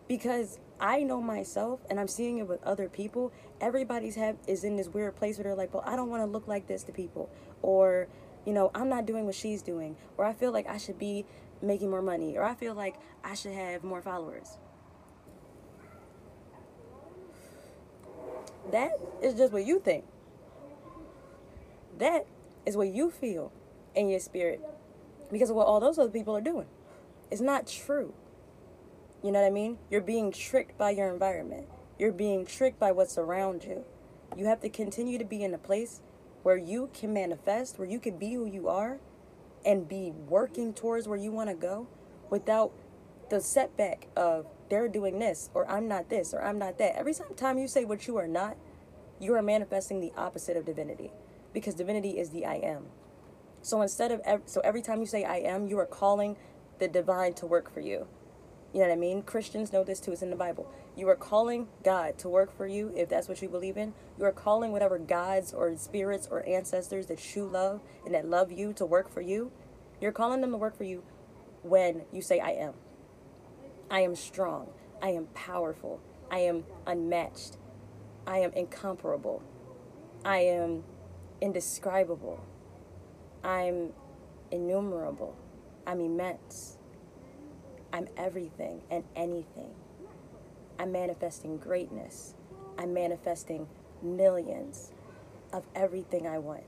Because 0.09 0.59
I 0.81 1.03
know 1.03 1.21
myself 1.21 1.81
and 1.91 2.01
I'm 2.01 2.09
seeing 2.09 2.39
it 2.39 2.49
with 2.49 2.63
other 2.65 2.89
people. 2.89 3.33
Everybody's 3.61 4.17
have 4.17 4.37
is 4.47 4.65
in 4.65 4.77
this 4.77 4.89
weird 4.89 5.15
place 5.17 5.37
where 5.37 5.45
they're 5.45 5.55
like, 5.55 5.75
well, 5.75 5.85
I 5.87 5.95
don't 5.95 6.09
want 6.09 6.23
to 6.23 6.27
look 6.27 6.49
like 6.49 6.67
this 6.67 6.83
to 6.85 6.93
people. 6.93 7.31
Or, 7.63 8.09
you 8.47 8.53
know, 8.53 8.71
I'm 8.75 8.89
not 8.89 9.07
doing 9.07 9.27
what 9.27 9.35
she's 9.35 9.63
doing. 9.63 9.97
Or 10.17 10.25
I 10.25 10.33
feel 10.33 10.53
like 10.53 10.67
I 10.69 10.79
should 10.79 10.99
be 10.99 11.27
making 11.61 11.91
more 11.91 12.03
money. 12.03 12.37
Or 12.37 12.45
I 12.45 12.55
feel 12.55 12.75
like 12.75 12.97
I 13.23 13.35
should 13.35 13.53
have 13.53 13.85
more 13.85 14.01
followers. 14.01 14.57
That 18.73 18.93
is 19.23 19.35
just 19.35 19.53
what 19.53 19.67
you 19.67 19.81
think. 19.81 20.05
That 21.99 22.27
is 22.65 22.77
what 22.77 22.89
you 22.89 23.11
feel 23.11 23.53
in 23.95 24.09
your 24.09 24.21
spirit 24.21 24.61
because 25.31 25.51
of 25.51 25.57
what 25.57 25.67
all 25.67 25.81
those 25.81 25.99
other 25.99 26.11
people 26.11 26.35
are 26.37 26.41
doing. 26.41 26.67
It's 27.31 27.41
not 27.41 27.67
true. 27.67 28.15
You 29.23 29.33
know 29.33 29.41
what 29.41 29.47
I 29.47 29.51
mean? 29.51 29.79
You're 29.91 30.01
being 30.01 30.33
tricked 30.33 30.79
by 30.79 30.91
your 30.91 31.13
environment. 31.13 31.67
You're 31.99 32.13
being 32.13 32.47
tricked 32.47 32.81
by 32.81 32.93
what's 32.93 33.19
around 33.19 33.65
you. 33.65 33.85
You 34.37 34.47
have 34.47 34.61
to 34.61 34.69
continue 34.69 35.19
to 35.19 35.25
be 35.25 35.45
in 35.45 35.53
a 35.53 35.59
place 35.59 36.01
where 36.43 36.57
you 36.57 36.91
can 36.95 37.13
manifest, 37.13 37.79
where 37.79 37.89
you 37.89 38.01
can 38.01 38.17
be 38.19 38.35
who 38.35 38.47
you 38.47 38.69
are 38.69 38.99
and 39.65 39.89
be 39.89 40.11
working 40.11 40.73
towards 40.73 41.07
where 41.07 41.19
you 41.19 41.31
want 41.31 41.51
to 41.51 41.55
go 41.55 41.87
without 42.31 42.73
the 43.29 43.41
setback 43.41 44.09
of 44.17 44.47
they're 44.71 44.89
doing 44.89 45.19
this 45.19 45.51
or 45.55 45.71
I'm 45.71 45.87
not 45.87 46.09
this 46.09 46.33
or 46.33 46.43
I'm 46.43 46.59
not 46.59 46.79
that. 46.79 46.97
Every 46.97 47.15
time 47.37 47.59
you 47.59 47.69
say 47.69 47.85
what 47.85 48.07
you 48.07 48.17
are 48.17 48.29
not, 48.29 48.57
you 49.21 49.35
are 49.35 49.43
manifesting 49.43 50.01
the 50.01 50.13
opposite 50.17 50.57
of 50.57 50.65
divinity 50.65 51.13
because 51.53 51.75
divinity 51.75 52.19
is 52.19 52.31
the 52.31 52.47
I 52.47 52.55
am. 52.55 52.87
So 53.63 53.83
instead 53.83 54.11
of 54.11 54.21
ev- 54.25 54.43
so 54.47 54.61
every 54.63 54.83
time 54.83 55.01
you 55.01 55.07
say 55.07 55.25
I 55.25 55.37
am, 55.37 55.67
you 55.67 55.79
are 55.79 55.87
calling 55.87 56.37
the 56.81 56.89
divine 56.89 57.35
to 57.35 57.47
work 57.47 57.73
for 57.73 57.81
you. 57.81 58.09
You 58.73 58.81
know 58.81 58.87
what 58.87 58.93
I 58.93 58.97
mean? 58.97 59.23
Christians 59.23 59.73
know 59.73 59.83
this 59.83 59.99
too. 59.99 60.13
It's 60.13 60.23
in 60.23 60.31
the 60.31 60.37
Bible. 60.37 60.73
You 60.97 61.09
are 61.09 61.17
calling 61.17 61.69
God 61.83 62.19
to 62.19 62.29
work 62.29 62.57
for 62.57 62.67
you 62.67 62.93
if 62.97 63.09
that's 63.09 63.29
what 63.29 63.43
you 63.43 63.49
believe 63.49 63.77
in. 63.77 63.95
You 64.17 64.25
are 64.25 64.33
calling 64.33 64.71
whatever 64.71 64.99
gods 64.99 65.53
or 65.53 65.77
spirits 65.77 66.29
or 66.31 66.47
ancestors 66.49 67.07
that 67.07 67.35
you 67.35 67.47
love 67.47 67.81
and 68.05 68.15
that 68.15 68.29
love 68.29 68.53
you 68.53 68.73
to 68.75 68.87
work 68.87 69.13
for 69.13 69.21
you. 69.21 69.51
You're 70.01 70.13
calling 70.13 70.41
them 70.41 70.53
to 70.53 70.57
work 70.57 70.77
for 70.77 70.85
you 70.85 71.03
when 71.63 72.03
you 72.13 72.23
say, 72.23 72.39
I 72.39 72.51
am. 72.51 72.75
I 73.91 74.01
am 74.01 74.15
strong. 74.15 74.69
I 75.03 75.11
am 75.11 75.27
powerful. 75.35 76.01
I 76.31 76.39
am 76.39 76.65
unmatched. 76.87 77.57
I 78.27 78.39
am 78.39 78.53
incomparable. 78.53 79.43
I 80.25 80.39
am 80.39 80.85
indescribable. 81.41 82.45
I'm 83.43 83.91
innumerable. 84.53 85.37
I'm 85.87 86.01
immense. 86.01 86.77
I'm 87.93 88.09
everything 88.17 88.83
and 88.91 89.05
anything. 89.17 89.75
I'm 90.79 90.93
manifesting 90.93 91.59
greatness. 91.59 92.35
I'm 92.79 92.95
manifesting 92.95 93.67
millions 94.03 94.93
of 95.53 95.65
everything 95.75 96.27
I 96.27 96.39
want. 96.39 96.65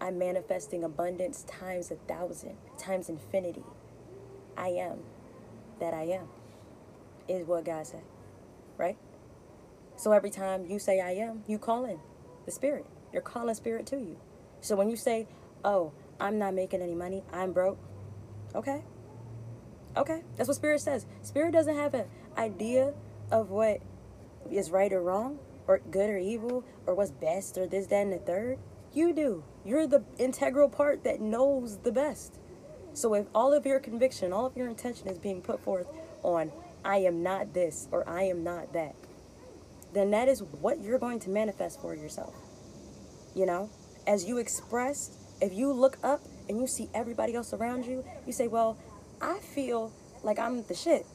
I'm 0.00 0.18
manifesting 0.18 0.84
abundance 0.84 1.44
times 1.44 1.90
a 1.90 1.96
thousand, 1.96 2.56
times 2.78 3.08
infinity. 3.08 3.64
I 4.56 4.68
am 4.68 5.00
that 5.80 5.94
I 5.94 6.02
am, 6.04 6.28
is 7.28 7.46
what 7.46 7.64
God 7.64 7.86
said, 7.86 8.02
right? 8.76 8.96
So 9.96 10.12
every 10.12 10.30
time 10.30 10.66
you 10.66 10.78
say 10.78 11.00
I 11.00 11.12
am, 11.12 11.42
you 11.46 11.58
call 11.58 11.84
in 11.86 11.98
the 12.44 12.52
spirit. 12.52 12.86
You're 13.12 13.22
calling 13.22 13.54
spirit 13.54 13.86
to 13.86 13.96
you. 13.96 14.18
So 14.60 14.76
when 14.76 14.90
you 14.90 14.96
say, 14.96 15.26
oh, 15.64 15.92
I'm 16.20 16.38
not 16.38 16.54
making 16.54 16.82
any 16.82 16.94
money, 16.94 17.24
I'm 17.32 17.52
broke, 17.52 17.78
okay, 18.56 18.82
Okay, 19.96 20.22
that's 20.36 20.46
what 20.46 20.56
spirit 20.56 20.80
says. 20.80 21.06
Spirit 21.22 21.52
doesn't 21.52 21.74
have 21.76 21.94
an 21.94 22.04
idea 22.36 22.92
of 23.30 23.50
what 23.50 23.80
is 24.50 24.70
right 24.70 24.92
or 24.92 25.02
wrong, 25.02 25.38
or 25.66 25.78
good 25.90 26.10
or 26.10 26.18
evil, 26.18 26.64
or 26.86 26.94
what's 26.94 27.10
best, 27.10 27.56
or 27.56 27.66
this, 27.66 27.86
that, 27.86 28.02
and 28.02 28.12
the 28.12 28.18
third. 28.18 28.58
You 28.92 29.14
do. 29.14 29.42
You're 29.64 29.86
the 29.86 30.04
integral 30.18 30.68
part 30.68 31.02
that 31.04 31.20
knows 31.20 31.78
the 31.78 31.92
best. 31.92 32.38
So 32.92 33.14
if 33.14 33.26
all 33.34 33.52
of 33.54 33.64
your 33.66 33.80
conviction, 33.80 34.32
all 34.32 34.46
of 34.46 34.56
your 34.56 34.68
intention 34.68 35.08
is 35.08 35.18
being 35.18 35.40
put 35.40 35.60
forth 35.60 35.86
on, 36.22 36.52
I 36.84 36.98
am 36.98 37.22
not 37.22 37.52
this 37.52 37.88
or 37.90 38.08
I 38.08 38.24
am 38.24 38.44
not 38.44 38.72
that, 38.74 38.94
then 39.92 40.10
that 40.12 40.28
is 40.28 40.42
what 40.42 40.80
you're 40.80 40.98
going 40.98 41.20
to 41.20 41.30
manifest 41.30 41.80
for 41.80 41.94
yourself. 41.94 42.34
You 43.34 43.46
know, 43.46 43.70
as 44.06 44.24
you 44.24 44.38
express, 44.38 45.10
if 45.40 45.52
you 45.52 45.72
look 45.72 45.98
up 46.02 46.22
and 46.48 46.60
you 46.60 46.66
see 46.66 46.88
everybody 46.94 47.34
else 47.34 47.52
around 47.52 47.86
you, 47.86 48.04
you 48.26 48.32
say, 48.32 48.48
well, 48.48 48.78
I 49.20 49.38
feel 49.38 49.92
like 50.22 50.38
I'm 50.38 50.62
the 50.64 50.74
shit. 50.74 51.06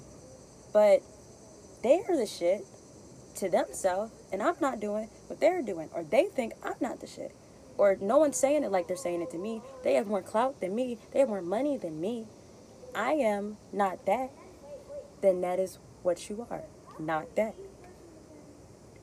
But 0.74 1.02
they're 1.84 2.16
the 2.16 2.26
shit 2.26 2.66
to 3.36 3.50
themselves, 3.50 4.12
and 4.32 4.42
I'm 4.42 4.56
not 4.62 4.80
doing 4.80 5.10
what 5.28 5.40
they're 5.40 5.62
doing. 5.62 5.90
Or 5.94 6.04
they 6.04 6.26
think 6.26 6.54
I'm 6.64 6.76
not 6.80 7.00
the 7.00 7.08
shit. 7.08 7.36
Or 7.78 7.98
no 8.00 8.18
one's 8.18 8.38
saying 8.38 8.64
it 8.64 8.72
like 8.72 8.88
they're 8.88 8.98
saying 8.98 9.22
it 9.22 9.32
to 9.32 9.38
me. 9.38 9.62
They 9.84 9.96
have 9.96 10.08
more 10.08 10.22
clout 10.22 10.60
than 10.62 10.76
me, 10.76 10.98
they 11.12 11.20
have 11.20 11.30
more 11.30 11.42
money 11.42 11.78
than 11.78 12.00
me. 12.00 12.28
I 12.94 13.14
am 13.14 13.58
not 13.72 14.06
that. 14.06 14.32
Then 15.22 15.42
that 15.42 15.60
is 15.60 15.78
what 16.04 16.30
you 16.30 16.46
are, 16.50 16.64
not 17.00 17.36
that. 17.36 17.56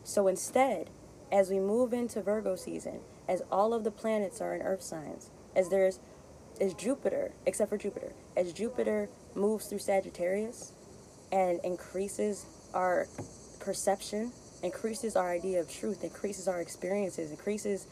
So 0.04 0.26
instead, 0.26 0.90
as 1.30 1.50
we 1.50 1.58
move 1.58 1.92
into 1.92 2.22
Virgo 2.22 2.56
season, 2.56 3.00
as 3.28 3.42
all 3.52 3.74
of 3.74 3.84
the 3.84 3.90
planets 3.90 4.40
are 4.40 4.54
in 4.54 4.62
earth 4.62 4.82
signs, 4.82 5.30
as 5.54 5.68
there's 5.68 6.00
is 6.60 6.74
Jupiter, 6.74 7.32
except 7.46 7.70
for 7.70 7.78
Jupiter, 7.78 8.12
as 8.36 8.52
Jupiter 8.52 9.08
moves 9.34 9.66
through 9.66 9.78
Sagittarius 9.78 10.72
and 11.30 11.60
increases 11.64 12.46
our 12.74 13.06
perception, 13.60 14.32
increases 14.62 15.16
our 15.16 15.30
idea 15.30 15.60
of 15.60 15.70
truth, 15.70 16.02
increases 16.02 16.48
our 16.48 16.60
experiences, 16.60 17.30
increases 17.30 17.86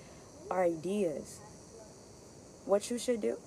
our 0.51 0.65
ideas, 0.65 1.41
what 2.67 2.91
you 2.91 2.99
should 2.99 3.21
do 3.21 3.39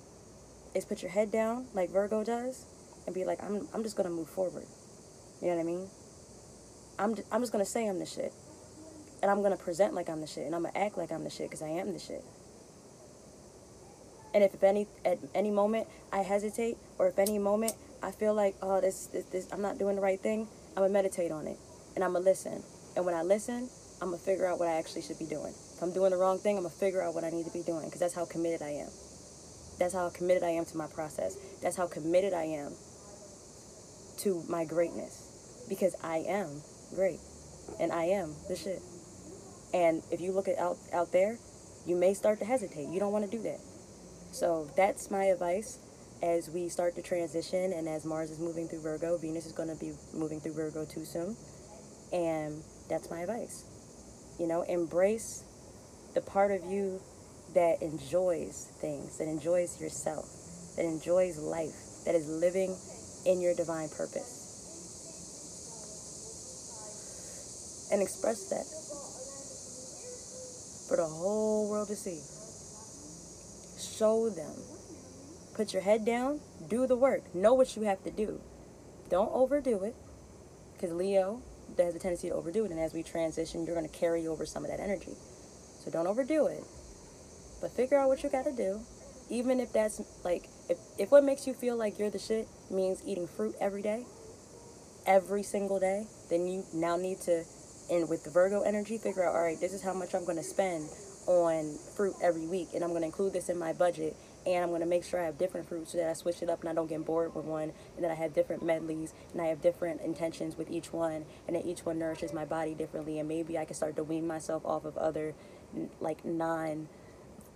is 0.74 0.84
put 0.84 1.02
your 1.02 1.10
head 1.10 1.30
down 1.30 1.66
like 1.74 1.90
Virgo 1.90 2.24
does 2.24 2.64
and 3.06 3.14
be 3.14 3.24
like, 3.24 3.42
I'm, 3.42 3.68
I'm 3.74 3.82
just 3.82 3.96
going 3.96 4.08
to 4.08 4.14
move 4.14 4.28
forward. 4.28 4.64
You 5.40 5.48
know 5.48 5.56
what 5.56 5.60
I 5.60 5.64
mean? 5.64 5.88
I'm, 6.98 7.16
I'm 7.30 7.40
just 7.40 7.52
going 7.52 7.64
to 7.64 7.70
say 7.70 7.86
I'm 7.86 7.98
the 7.98 8.06
shit. 8.06 8.32
And 9.22 9.30
I'm 9.30 9.40
going 9.40 9.56
to 9.56 9.62
present 9.62 9.94
like 9.94 10.08
I'm 10.08 10.20
the 10.20 10.26
shit. 10.26 10.46
And 10.46 10.54
I'm 10.54 10.62
going 10.62 10.72
to 10.72 10.80
act 10.80 10.96
like 10.96 11.12
I'm 11.12 11.24
the 11.24 11.30
shit 11.30 11.50
because 11.50 11.62
I 11.62 11.68
am 11.68 11.92
the 11.92 11.98
shit. 11.98 12.24
And 14.32 14.44
if, 14.44 14.62
any 14.62 14.86
at 15.04 15.18
any 15.34 15.50
moment 15.50 15.88
I 16.12 16.18
hesitate, 16.18 16.76
or 16.98 17.08
if 17.08 17.18
any 17.18 17.38
moment 17.38 17.74
I 18.02 18.12
feel 18.12 18.34
like 18.34 18.54
oh 18.62 18.80
this, 18.80 19.06
this 19.06 19.24
this 19.26 19.48
I'm 19.52 19.62
not 19.62 19.78
doing 19.78 19.96
the 19.96 20.02
right 20.02 20.20
thing, 20.20 20.48
I'm 20.76 20.82
gonna 20.82 20.92
meditate 20.92 21.32
on 21.32 21.46
it, 21.46 21.58
and 21.94 22.04
I'm 22.04 22.12
gonna 22.12 22.24
listen. 22.24 22.62
And 22.96 23.04
when 23.04 23.14
I 23.14 23.22
listen, 23.22 23.68
I'm 24.00 24.10
gonna 24.10 24.18
figure 24.18 24.46
out 24.46 24.58
what 24.58 24.68
I 24.68 24.72
actually 24.78 25.02
should 25.02 25.18
be 25.18 25.26
doing 25.26 25.54
If 25.76 25.82
I'm 25.82 25.92
doing 25.92 26.10
the 26.10 26.16
wrong 26.16 26.38
thing, 26.38 26.56
I'm 26.56 26.62
gonna 26.62 26.74
figure 26.74 27.02
out 27.02 27.14
what 27.14 27.24
I 27.24 27.30
need 27.30 27.46
to 27.46 27.52
be 27.52 27.62
doing 27.62 27.86
because 27.86 28.00
that's 28.00 28.14
how 28.14 28.24
committed 28.24 28.62
I 28.62 28.70
am. 28.70 28.90
That's 29.78 29.94
how 29.94 30.10
committed 30.10 30.42
I 30.42 30.50
am 30.50 30.64
to 30.66 30.76
my 30.76 30.86
process. 30.86 31.36
That's 31.62 31.76
how 31.76 31.86
committed 31.86 32.32
I 32.32 32.44
am 32.44 32.74
to 34.18 34.44
my 34.48 34.64
greatness 34.64 35.64
because 35.68 35.96
I 36.04 36.18
am 36.18 36.62
great 36.94 37.20
and 37.80 37.92
I 37.92 38.04
am 38.04 38.34
the 38.48 38.56
shit. 38.56 38.82
And 39.72 40.02
if 40.10 40.20
you 40.20 40.32
look 40.32 40.48
at 40.48 40.58
out 40.58 40.78
out 40.92 41.12
there, 41.12 41.38
you 41.86 41.96
may 41.96 42.14
start 42.14 42.38
to 42.40 42.44
hesitate. 42.44 42.88
You 42.88 43.00
don't 43.00 43.12
want 43.12 43.24
to 43.24 43.30
do 43.30 43.42
that. 43.44 43.60
So 44.32 44.70
that's 44.76 45.10
my 45.10 45.24
advice 45.24 45.78
as 46.22 46.50
we 46.50 46.68
start 46.68 46.94
to 46.96 47.02
transition 47.02 47.72
and 47.72 47.88
as 47.88 48.04
Mars 48.04 48.30
is 48.30 48.38
moving 48.38 48.68
through 48.68 48.82
Virgo, 48.82 49.16
Venus 49.18 49.46
is 49.46 49.52
going 49.52 49.68
to 49.68 49.76
be 49.76 49.92
moving 50.12 50.40
through 50.40 50.52
Virgo 50.52 50.84
too 50.84 51.04
soon. 51.04 51.36
And 52.12 52.62
that's 52.88 53.10
my 53.10 53.20
advice. 53.20 53.64
You 54.38 54.46
know, 54.46 54.62
embrace 54.62 55.44
the 56.14 56.20
part 56.20 56.50
of 56.50 56.64
you 56.64 57.00
that 57.54 57.82
enjoys 57.82 58.70
things, 58.80 59.18
that 59.18 59.28
enjoys 59.28 59.80
yourself, 59.80 60.26
that 60.76 60.84
enjoys 60.84 61.38
life, 61.38 62.04
that 62.04 62.14
is 62.14 62.28
living 62.28 62.76
in 63.26 63.40
your 63.40 63.54
divine 63.54 63.88
purpose. 63.88 64.38
And 67.92 68.00
express 68.02 68.48
that 68.50 68.66
for 70.88 70.96
the 70.96 71.06
whole 71.06 71.68
world 71.68 71.88
to 71.88 71.96
see. 71.96 72.39
Show 73.80 74.28
them. 74.28 74.54
Put 75.54 75.72
your 75.72 75.82
head 75.82 76.04
down, 76.04 76.40
do 76.68 76.86
the 76.86 76.96
work, 76.96 77.34
know 77.34 77.54
what 77.54 77.76
you 77.76 77.82
have 77.82 78.02
to 78.04 78.10
do. 78.10 78.40
Don't 79.08 79.30
overdo 79.32 79.82
it, 79.82 79.96
because 80.72 80.92
Leo 80.92 81.42
has 81.78 81.94
a 81.94 81.98
tendency 81.98 82.28
to 82.28 82.34
overdo 82.34 82.64
it, 82.64 82.70
and 82.70 82.78
as 82.78 82.92
we 82.92 83.02
transition, 83.02 83.64
you're 83.64 83.74
going 83.74 83.88
to 83.88 83.98
carry 83.98 84.26
over 84.26 84.44
some 84.46 84.64
of 84.64 84.70
that 84.70 84.80
energy. 84.80 85.14
So 85.82 85.90
don't 85.90 86.06
overdo 86.06 86.46
it, 86.46 86.62
but 87.60 87.72
figure 87.72 87.98
out 87.98 88.08
what 88.08 88.22
you 88.22 88.30
got 88.30 88.44
to 88.44 88.52
do. 88.52 88.80
Even 89.30 89.60
if 89.60 89.72
that's 89.72 90.02
like, 90.24 90.48
if, 90.68 90.78
if 90.98 91.10
what 91.10 91.24
makes 91.24 91.46
you 91.46 91.54
feel 91.54 91.76
like 91.76 91.98
you're 91.98 92.10
the 92.10 92.18
shit 92.18 92.48
means 92.70 93.02
eating 93.06 93.26
fruit 93.26 93.54
every 93.60 93.80
day, 93.80 94.04
every 95.06 95.42
single 95.42 95.78
day, 95.78 96.06
then 96.28 96.46
you 96.46 96.64
now 96.74 96.96
need 96.96 97.20
to 97.22 97.44
and 97.90 98.08
with 98.08 98.22
the 98.22 98.30
Virgo 98.30 98.62
energy, 98.62 98.98
figure 98.98 99.28
out, 99.28 99.34
all 99.34 99.42
right, 99.42 99.60
this 99.60 99.72
is 99.72 99.82
how 99.82 99.92
much 99.92 100.14
I'm 100.14 100.24
going 100.24 100.36
to 100.36 100.44
spend 100.44 100.88
on 101.30 101.78
fruit 101.96 102.14
every 102.22 102.46
week, 102.46 102.70
and 102.74 102.82
I'm 102.82 102.90
going 102.90 103.02
to 103.02 103.06
include 103.06 103.32
this 103.32 103.48
in 103.48 103.58
my 103.58 103.72
budget, 103.72 104.16
and 104.44 104.64
I'm 104.64 104.70
going 104.70 104.80
to 104.80 104.86
make 104.86 105.04
sure 105.04 105.20
I 105.20 105.26
have 105.26 105.38
different 105.38 105.68
fruits 105.68 105.92
so 105.92 105.98
that 105.98 106.08
I 106.08 106.12
switch 106.14 106.42
it 106.42 106.50
up 106.50 106.60
and 106.60 106.68
I 106.68 106.74
don't 106.74 106.88
get 106.88 107.04
bored 107.04 107.34
with 107.34 107.44
one, 107.44 107.72
and 107.94 108.04
then 108.04 108.10
I 108.10 108.14
have 108.14 108.34
different 108.34 108.64
medleys, 108.64 109.14
and 109.32 109.40
I 109.40 109.46
have 109.46 109.62
different 109.62 110.00
intentions 110.00 110.58
with 110.58 110.70
each 110.70 110.92
one, 110.92 111.24
and 111.46 111.54
then 111.54 111.62
each 111.62 111.86
one 111.86 111.98
nourishes 111.98 112.32
my 112.32 112.44
body 112.44 112.74
differently, 112.74 113.18
and 113.18 113.28
maybe 113.28 113.56
I 113.56 113.64
can 113.64 113.74
start 113.74 113.96
to 113.96 114.04
wean 114.04 114.26
myself 114.26 114.64
off 114.64 114.84
of 114.84 114.98
other, 114.98 115.34
like, 116.00 116.24
non 116.24 116.88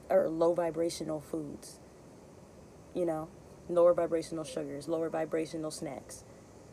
or 0.09 0.29
low 0.29 0.55
vibrational 0.55 1.21
foods, 1.21 1.81
you 2.95 3.05
know, 3.05 3.29
lower 3.69 3.95
vibrational 3.95 4.45
sugars, 4.45 4.87
lower 4.87 5.09
vibrational 5.09 5.71
snacks. 5.71 6.23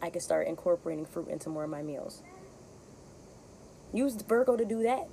I 0.01 0.09
can 0.09 0.21
start 0.21 0.47
incorporating 0.47 1.05
fruit 1.05 1.29
into 1.29 1.49
more 1.49 1.63
of 1.63 1.69
my 1.69 1.81
meals. 1.81 2.21
Use 3.93 4.15
Virgo 4.21 4.55
to 4.55 4.65
do 4.65 4.83
that. 4.83 5.07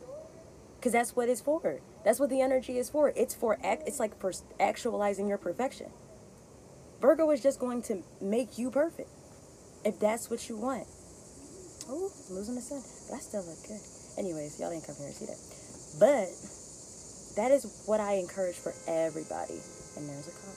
Because 0.78 0.92
that's 0.92 1.16
what 1.16 1.28
it's 1.28 1.40
for. 1.40 1.80
That's 2.04 2.20
what 2.20 2.30
the 2.30 2.40
energy 2.40 2.78
is 2.78 2.88
for. 2.88 3.12
It's 3.16 3.34
for 3.34 3.58
act. 3.64 3.82
It's 3.86 3.98
like 3.98 4.18
for 4.20 4.32
actualizing 4.60 5.28
your 5.28 5.38
perfection. 5.38 5.90
Virgo 7.00 7.30
is 7.30 7.42
just 7.42 7.60
going 7.60 7.82
to 7.82 8.02
make 8.20 8.58
you 8.58 8.70
perfect, 8.70 9.10
if 9.84 9.98
that's 10.00 10.30
what 10.30 10.48
you 10.48 10.56
want. 10.56 10.86
Oh, 11.88 12.10
losing 12.30 12.54
the 12.54 12.60
sun, 12.60 12.82
but 13.08 13.16
I 13.16 13.18
still 13.20 13.42
look 13.42 13.58
good. 13.66 13.80
Anyways, 14.18 14.58
y'all 14.58 14.70
didn't 14.70 14.86
come 14.86 14.96
here 14.98 15.08
to 15.08 15.14
see 15.14 15.26
that. 15.26 15.38
But 15.98 16.26
that 17.36 17.52
is 17.52 17.84
what 17.86 18.00
I 18.00 18.14
encourage 18.14 18.56
for 18.56 18.74
everybody. 18.86 19.58
And 19.96 20.08
there's 20.08 20.26
a 20.26 20.34
car. 20.34 20.54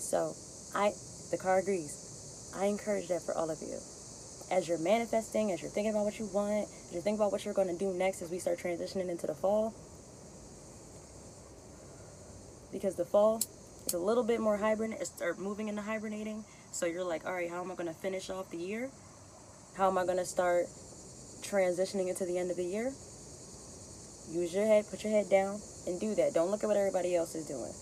So 0.00 0.32
I, 0.74 0.92
the 1.30 1.36
car 1.36 1.58
agrees. 1.58 2.52
I 2.56 2.66
encourage 2.66 3.08
that 3.08 3.22
for 3.22 3.34
all 3.36 3.50
of 3.50 3.60
you 3.60 3.78
as 4.50 4.66
you're 4.66 4.78
manifesting, 4.78 5.52
as 5.52 5.62
you're 5.62 5.70
thinking 5.70 5.92
about 5.92 6.04
what 6.04 6.18
you 6.18 6.26
want, 6.26 6.68
as 6.68 6.92
you're 6.92 7.02
thinking 7.02 7.20
about 7.20 7.32
what 7.32 7.44
you're 7.44 7.54
going 7.54 7.68
to 7.68 7.78
do 7.78 7.92
next 7.92 8.22
as 8.22 8.30
we 8.30 8.38
start 8.38 8.58
transitioning 8.58 9.08
into 9.08 9.26
the 9.26 9.34
fall. 9.34 9.72
Because 12.72 12.96
the 12.96 13.04
fall 13.04 13.40
is 13.86 13.94
a 13.94 13.98
little 13.98 14.24
bit 14.24 14.40
more 14.40 14.56
hibernate, 14.56 15.06
start 15.06 15.38
moving 15.38 15.68
into 15.68 15.82
hibernating. 15.82 16.44
So 16.72 16.86
you're 16.86 17.04
like, 17.04 17.26
all 17.26 17.32
right, 17.32 17.50
how 17.50 17.60
am 17.62 17.70
I 17.70 17.74
going 17.74 17.88
to 17.88 17.94
finish 17.94 18.30
off 18.30 18.50
the 18.50 18.58
year? 18.58 18.90
How 19.76 19.88
am 19.88 19.98
I 19.98 20.04
going 20.04 20.18
to 20.18 20.24
start 20.24 20.66
transitioning 21.42 22.08
into 22.08 22.24
the 22.24 22.38
end 22.38 22.50
of 22.50 22.56
the 22.56 22.64
year? 22.64 22.92
Use 24.30 24.54
your 24.54 24.66
head, 24.66 24.84
put 24.90 25.02
your 25.02 25.12
head 25.12 25.28
down, 25.28 25.60
and 25.86 26.00
do 26.00 26.14
that. 26.14 26.34
Don't 26.34 26.50
look 26.50 26.62
at 26.62 26.66
what 26.66 26.76
everybody 26.76 27.16
else 27.16 27.34
is 27.34 27.46
doing. 27.46 27.72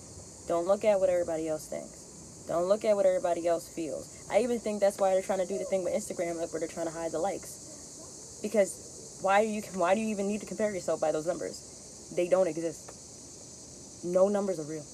Don't 0.49 0.67
look 0.67 0.85
at 0.85 0.99
what 0.99 1.11
everybody 1.11 1.49
else 1.49 1.69
thinks. 1.69 2.08
Don't 2.49 2.65
look 2.65 2.83
at 2.87 2.97
what 2.97 3.05
everybody 3.05 3.47
else 3.47 3.69
feels. 3.69 4.27
I 4.33 4.41
even 4.41 4.59
think 4.59 4.81
that's 4.81 4.99
why 4.99 5.13
they're 5.13 5.23
trying 5.23 5.41
to 5.41 5.47
do 5.47 5.59
the 5.59 5.65
thing 5.65 5.85
with 5.85 5.93
Instagram, 5.93 6.41
like 6.41 6.51
where 6.51 6.61
they're 6.61 6.69
trying 6.69 6.87
to 6.87 6.93
hide 6.93 7.13
the 7.13 7.19
likes, 7.19 8.41
because 8.43 9.21
why 9.21 9.45
do 9.45 9.51
you 9.51 9.61
why 9.75 9.95
do 9.95 10.01
you 10.01 10.09
even 10.09 10.27
need 10.27 10.41
to 10.41 10.47
compare 10.47 10.73
yourself 10.73 10.99
by 10.99 11.13
those 11.13 11.27
numbers? 11.27 12.13
They 12.17 12.27
don't 12.27 12.49
exist. 12.49 14.05
No 14.05 14.29
numbers 14.29 14.59
are 14.59 14.65
real. 14.65 14.85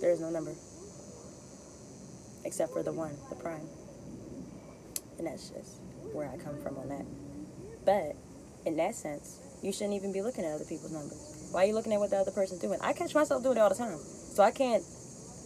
There 0.00 0.10
is 0.10 0.20
no 0.20 0.30
number 0.30 0.54
except 2.44 2.72
for 2.72 2.82
the 2.82 2.92
one, 2.92 3.14
the 3.30 3.36
prime, 3.36 3.68
and 5.18 5.26
that's 5.26 5.50
just 5.50 5.80
where 6.12 6.28
I 6.28 6.36
come 6.36 6.60
from 6.62 6.76
on 6.78 6.88
that. 6.88 7.06
But 7.86 8.16
in 8.66 8.76
that 8.78 8.96
sense, 8.96 9.40
you 9.62 9.72
shouldn't 9.72 9.94
even 9.94 10.12
be 10.12 10.20
looking 10.20 10.44
at 10.44 10.52
other 10.52 10.64
people's 10.64 10.92
numbers 10.92 11.43
why 11.54 11.62
are 11.62 11.66
you 11.68 11.74
looking 11.74 11.92
at 11.92 12.00
what 12.00 12.10
the 12.10 12.16
other 12.16 12.32
person's 12.32 12.60
doing? 12.60 12.80
I 12.82 12.92
catch 12.92 13.14
myself 13.14 13.44
doing 13.44 13.56
it 13.56 13.60
all 13.60 13.68
the 13.68 13.76
time. 13.76 13.96
So 14.34 14.42
I 14.42 14.50
can't, 14.50 14.82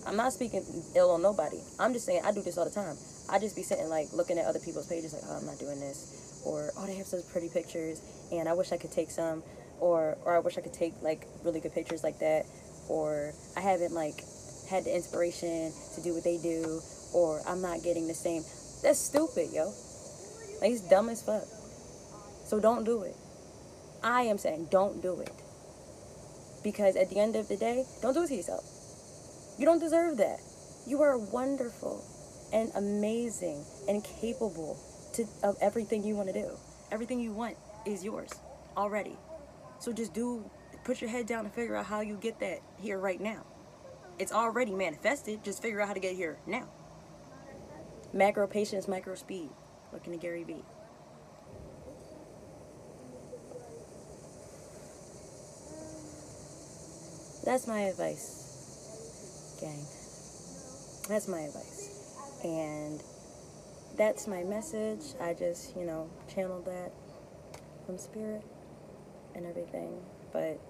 I'm 0.06 0.16
not 0.16 0.32
speaking 0.32 0.64
ill 0.96 1.10
on 1.10 1.20
nobody. 1.20 1.60
I'm 1.78 1.92
just 1.92 2.06
saying 2.06 2.22
I 2.24 2.32
do 2.32 2.40
this 2.40 2.56
all 2.56 2.64
the 2.64 2.74
time. 2.74 2.96
I 3.28 3.38
just 3.38 3.54
be 3.54 3.62
sitting 3.62 3.90
like 3.90 4.08
looking 4.14 4.38
at 4.38 4.46
other 4.46 4.58
people's 4.58 4.86
pages 4.86 5.12
like, 5.12 5.20
oh, 5.28 5.36
I'm 5.36 5.44
not 5.44 5.58
doing 5.58 5.78
this. 5.80 6.40
Or, 6.46 6.72
oh, 6.78 6.86
they 6.86 6.94
have 6.94 7.04
such 7.04 7.28
pretty 7.28 7.50
pictures 7.50 8.00
and 8.32 8.48
I 8.48 8.54
wish 8.54 8.72
I 8.72 8.78
could 8.78 8.90
take 8.90 9.10
some. 9.10 9.42
Or, 9.80 10.16
or 10.24 10.34
I 10.34 10.38
wish 10.38 10.56
I 10.56 10.62
could 10.62 10.72
take 10.72 10.94
like 11.02 11.26
really 11.44 11.60
good 11.60 11.74
pictures 11.74 12.02
like 12.02 12.20
that. 12.20 12.46
Or 12.88 13.34
I 13.54 13.60
haven't 13.60 13.92
like 13.92 14.24
had 14.70 14.84
the 14.84 14.96
inspiration 14.96 15.72
to 15.94 16.00
do 16.00 16.14
what 16.14 16.24
they 16.24 16.38
do. 16.38 16.80
Or 17.12 17.42
I'm 17.46 17.60
not 17.60 17.82
getting 17.84 18.08
the 18.08 18.14
same. 18.14 18.44
That's 18.82 18.98
stupid, 18.98 19.52
yo. 19.52 19.74
Like, 20.62 20.72
it's 20.72 20.88
dumb 20.88 21.10
as 21.10 21.20
fuck. 21.22 21.44
So 22.46 22.60
don't 22.60 22.84
do 22.84 23.02
it. 23.02 23.14
I 24.02 24.22
am 24.22 24.38
saying 24.38 24.68
don't 24.70 25.02
do 25.02 25.20
it. 25.20 25.32
Because 26.62 26.96
at 26.96 27.10
the 27.10 27.18
end 27.18 27.36
of 27.36 27.48
the 27.48 27.56
day, 27.56 27.84
don't 28.02 28.14
do 28.14 28.24
it 28.24 28.28
to 28.28 28.34
yourself. 28.34 28.64
You 29.58 29.64
don't 29.64 29.78
deserve 29.78 30.16
that. 30.18 30.40
You 30.86 31.02
are 31.02 31.18
wonderful 31.18 32.04
and 32.52 32.70
amazing 32.74 33.64
and 33.88 34.02
capable 34.02 34.78
to, 35.14 35.26
of 35.42 35.56
everything 35.60 36.04
you 36.04 36.14
want 36.14 36.28
to 36.28 36.34
do. 36.34 36.50
Everything 36.90 37.20
you 37.20 37.32
want 37.32 37.56
is 37.86 38.04
yours 38.04 38.32
already. 38.76 39.16
So 39.80 39.92
just 39.92 40.14
do, 40.14 40.48
put 40.84 41.00
your 41.00 41.10
head 41.10 41.26
down 41.26 41.44
and 41.44 41.54
figure 41.54 41.76
out 41.76 41.86
how 41.86 42.00
you 42.00 42.16
get 42.16 42.40
that 42.40 42.60
here 42.78 42.98
right 42.98 43.20
now. 43.20 43.44
It's 44.18 44.32
already 44.32 44.72
manifested. 44.72 45.44
Just 45.44 45.62
figure 45.62 45.80
out 45.80 45.88
how 45.88 45.94
to 45.94 46.00
get 46.00 46.16
here 46.16 46.38
now. 46.46 46.68
Macro 48.12 48.46
patience, 48.46 48.88
micro 48.88 49.14
speed. 49.14 49.50
Looking 49.92 50.12
to 50.12 50.18
Gary 50.18 50.44
Vee. 50.44 50.64
That's 57.48 57.66
my 57.66 57.80
advice, 57.80 59.56
gang. 59.58 59.86
That's 61.08 61.26
my 61.28 61.40
advice. 61.40 61.88
And 62.44 63.02
that's 63.96 64.26
my 64.26 64.42
message. 64.42 65.00
I 65.18 65.32
just, 65.32 65.74
you 65.74 65.86
know, 65.86 66.10
channeled 66.28 66.66
that 66.66 66.92
from 67.86 67.96
spirit 67.96 68.42
and 69.34 69.46
everything. 69.46 69.98
But 70.30 70.60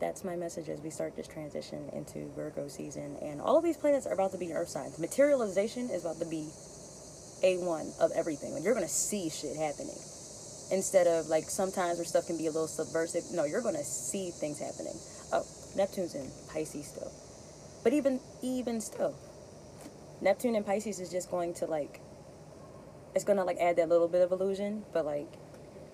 that's 0.00 0.22
my 0.22 0.36
message 0.36 0.68
as 0.68 0.82
we 0.82 0.90
start 0.90 1.16
this 1.16 1.26
transition 1.26 1.88
into 1.94 2.30
Virgo 2.36 2.68
season. 2.68 3.16
And 3.22 3.40
all 3.40 3.56
of 3.56 3.64
these 3.64 3.78
planets 3.78 4.06
are 4.06 4.12
about 4.12 4.32
to 4.32 4.38
be 4.38 4.52
Earth 4.52 4.68
signs. 4.68 4.98
Materialization 4.98 5.88
is 5.88 6.04
about 6.04 6.18
to 6.18 6.26
be 6.26 6.46
A1 7.42 7.98
of 8.02 8.10
everything. 8.14 8.52
Like 8.52 8.64
you're 8.64 8.74
going 8.74 8.84
to 8.86 8.92
see 8.92 9.30
shit 9.30 9.56
happening. 9.56 9.96
Instead 10.70 11.06
of 11.06 11.28
like 11.28 11.48
sometimes 11.48 11.96
where 11.96 12.04
stuff 12.04 12.26
can 12.26 12.36
be 12.36 12.48
a 12.48 12.50
little 12.50 12.68
subversive. 12.68 13.24
No, 13.32 13.44
you're 13.44 13.62
going 13.62 13.76
to 13.76 13.84
see 13.84 14.30
things 14.30 14.58
happening. 14.58 14.98
Neptune's 15.76 16.14
in 16.14 16.30
Pisces 16.52 16.86
still. 16.86 17.12
But 17.82 17.92
even 17.92 18.20
even 18.42 18.80
still, 18.80 19.14
Neptune 20.20 20.54
and 20.54 20.64
Pisces 20.64 21.00
is 21.00 21.10
just 21.10 21.30
going 21.30 21.54
to 21.54 21.66
like 21.66 22.00
it's 23.14 23.24
gonna 23.24 23.44
like 23.44 23.58
add 23.58 23.76
that 23.76 23.88
little 23.88 24.08
bit 24.08 24.22
of 24.22 24.32
illusion, 24.32 24.84
but 24.92 25.04
like 25.04 25.28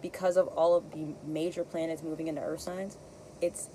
because 0.03 0.37
of 0.37 0.49
all 0.49 0.77
of 0.77 0.93
the 0.93 1.15
major 1.27 1.65
planets 1.65 2.03
moving 2.03 2.29
into 2.29 2.41
earth 2.41 2.61
signs, 2.61 2.97
it's 3.41 3.69